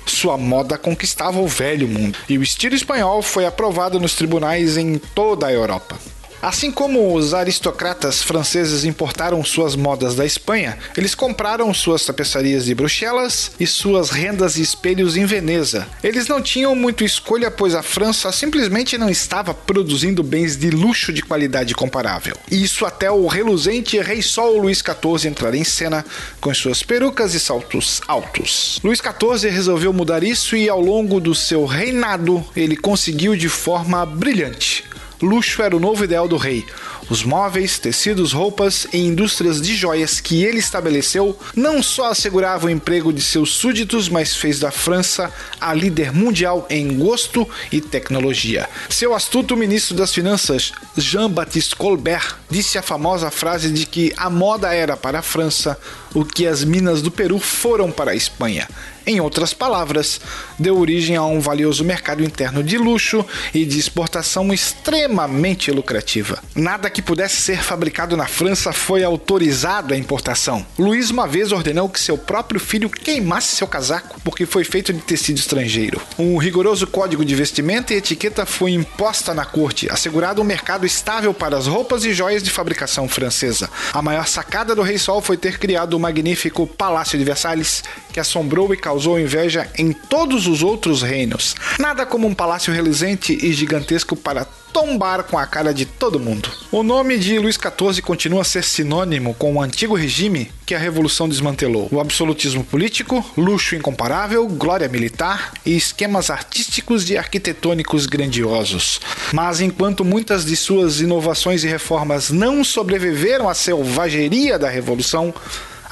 [0.07, 4.99] sua moda conquistava o velho mundo, e o estilo espanhol foi aprovado nos tribunais em
[4.99, 5.97] toda a Europa.
[6.45, 12.75] Assim como os aristocratas franceses importaram suas modas da Espanha, eles compraram suas tapeçarias de
[12.75, 15.89] Bruxelas e suas rendas e espelhos em Veneza.
[16.03, 21.15] Eles não tinham muito escolha, pois a França simplesmente não estava produzindo bens de luxo
[21.15, 22.37] de qualidade comparável.
[22.51, 26.05] Isso até o reluzente Rei Sol Luís XIV entrar em cena
[26.43, 28.81] com suas perucas e saltos altos.
[28.85, 34.05] Luís XIV resolveu mudar isso e ao longo do seu reinado ele conseguiu de forma
[34.05, 34.85] brilhante
[35.25, 36.65] luxo era o novo ideal do rei.
[37.11, 42.71] Os móveis, tecidos, roupas e indústrias de joias que ele estabeleceu não só asseguravam o
[42.71, 48.69] emprego de seus súditos, mas fez da França a líder mundial em gosto e tecnologia.
[48.89, 54.73] Seu astuto ministro das Finanças, Jean-Baptiste Colbert, disse a famosa frase de que a moda
[54.73, 55.79] era para a França
[56.15, 58.69] o que as minas do Peru foram para a Espanha.
[59.07, 60.21] Em outras palavras,
[60.59, 66.43] deu origem a um valioso mercado interno de luxo e de exportação extremamente lucrativa.
[66.55, 70.65] Nada que pudesse ser fabricado na França foi autorizado à importação.
[70.79, 75.01] Luiz uma vez ordenou que seu próprio filho queimasse seu casaco porque foi feito de
[75.01, 76.01] tecido estrangeiro.
[76.19, 81.35] Um rigoroso código de vestimenta e etiqueta foi imposta na corte, assegurado um mercado estável
[81.35, 83.69] para as roupas e joias de fabricação francesa.
[83.93, 88.19] A maior sacada do Rei Sol foi ter criado o magnífico Palácio de Versalhes, que
[88.19, 91.55] assombrou e causou inveja em todos os outros reinos.
[91.79, 96.51] Nada como um palácio reluzente e gigantesco para tombar com a cara de todo mundo.
[96.73, 100.79] O nome de Luís XIV continua a ser sinônimo com o antigo regime que a
[100.79, 101.89] Revolução desmantelou.
[101.93, 109.01] O absolutismo político, luxo incomparável, glória militar e esquemas artísticos e arquitetônicos grandiosos.
[109.33, 115.33] Mas enquanto muitas de suas inovações e reformas não sobreviveram à selvageria da Revolução,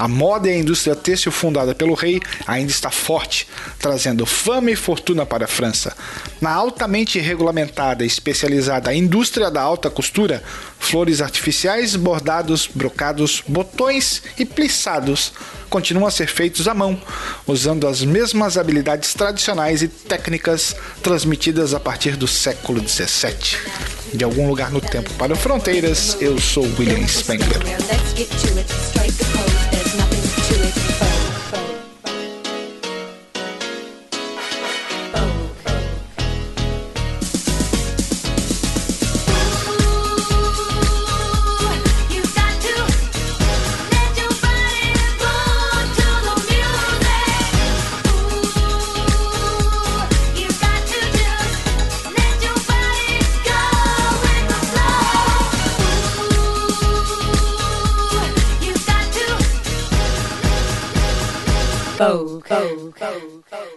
[0.03, 3.47] a moda e a indústria têxtil fundada pelo rei ainda está forte,
[3.79, 5.97] trazendo fama e fortuna para a França.
[6.41, 10.43] Na altamente regulamentada e especializada indústria da alta costura,
[10.81, 15.33] flores artificiais, bordados, brocados, botões e plissados
[15.71, 17.01] continuam a ser feitos à mão,
[17.47, 23.57] usando as mesmas habilidades tradicionais e técnicas transmitidas a partir do século XVII.
[24.13, 27.63] De algum lugar no tempo para fronteiras, eu sou William Spengler.
[62.03, 62.49] Vogue.
[62.49, 62.99] Vogue.
[62.99, 63.45] Vogue.
[63.53, 63.72] An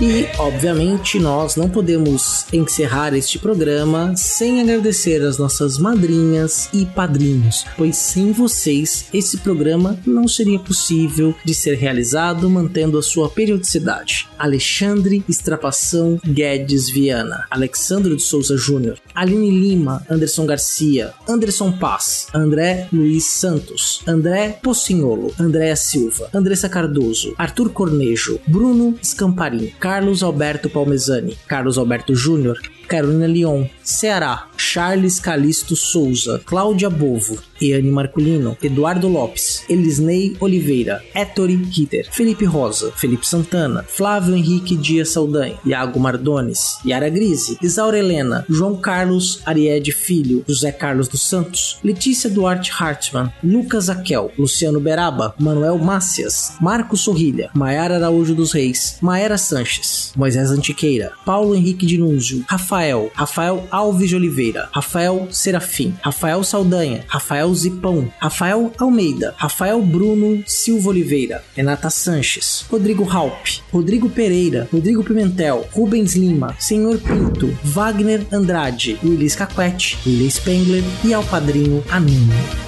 [0.00, 7.66] E, obviamente, nós não podemos encerrar este programa sem agradecer as nossas madrinhas e padrinhos,
[7.76, 14.28] pois sem vocês esse programa não seria possível de ser realizado mantendo a sua periodicidade.
[14.38, 22.86] Alexandre Estrapação Guedes Viana, Alexandre de Souza Júnior, Aline Lima, Anderson Garcia, Anderson Paz, André
[22.92, 31.34] Luiz Santos, André Pocinholo, Andréa Silva, Andressa Cardoso, Arthur Cornejo, Bruno Scamparim, Carlos Alberto Palmezani,
[31.46, 39.64] Carlos Alberto Júnior, Carolina Leon, Ceará, Charles Calisto Souza, Cláudia Bovo, Iane Marculino, Eduardo Lopes,
[39.68, 47.08] Elisnei Oliveira, Ettore Ritter, Felipe Rosa, Felipe Santana, Flávio Henrique Dias Saldanha, Iago Mardones, Yara
[47.10, 53.88] Grise, Isaura Helena, João Carlos Ariede Filho, José Carlos dos Santos, Letícia Duarte Hartmann, Lucas
[53.88, 61.12] Aquel, Luciano Beraba, Manuel Mácias, Marcos Sorrilha, Maiara Araújo dos Reis, Maera Sanches, Moisés Antiqueira,
[61.24, 68.72] Paulo Henrique Dinúzio, Rafael, Rafael Alves de Oliveira, Rafael Serafim, Rafael Saldanha, Rafael Zipão, Rafael
[68.78, 76.54] Almeida, Rafael Bruno Silva Oliveira, Renata Sanches, Rodrigo Halp, Rodrigo Pereira, Rodrigo Pimentel, Rubens Lima,
[76.58, 82.67] Senhor Pinto, Wagner Andrade, Willis Caquete, Willis Spengler e ao padrinho Anuno.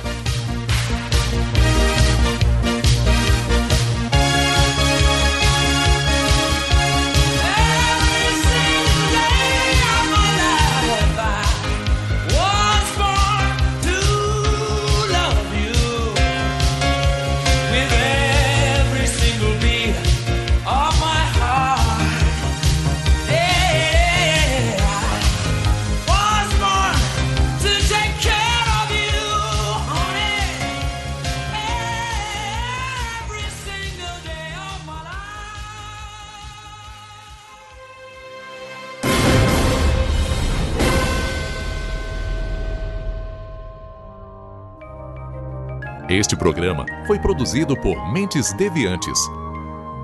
[46.11, 49.17] Este programa foi produzido por Mentes Deviantes.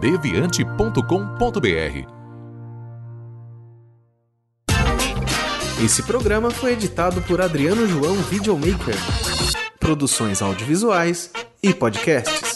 [0.00, 2.14] deviante.com.br.
[5.84, 8.94] Esse programa foi editado por Adriano João Videomaker.
[9.80, 12.55] Produções audiovisuais e podcasts.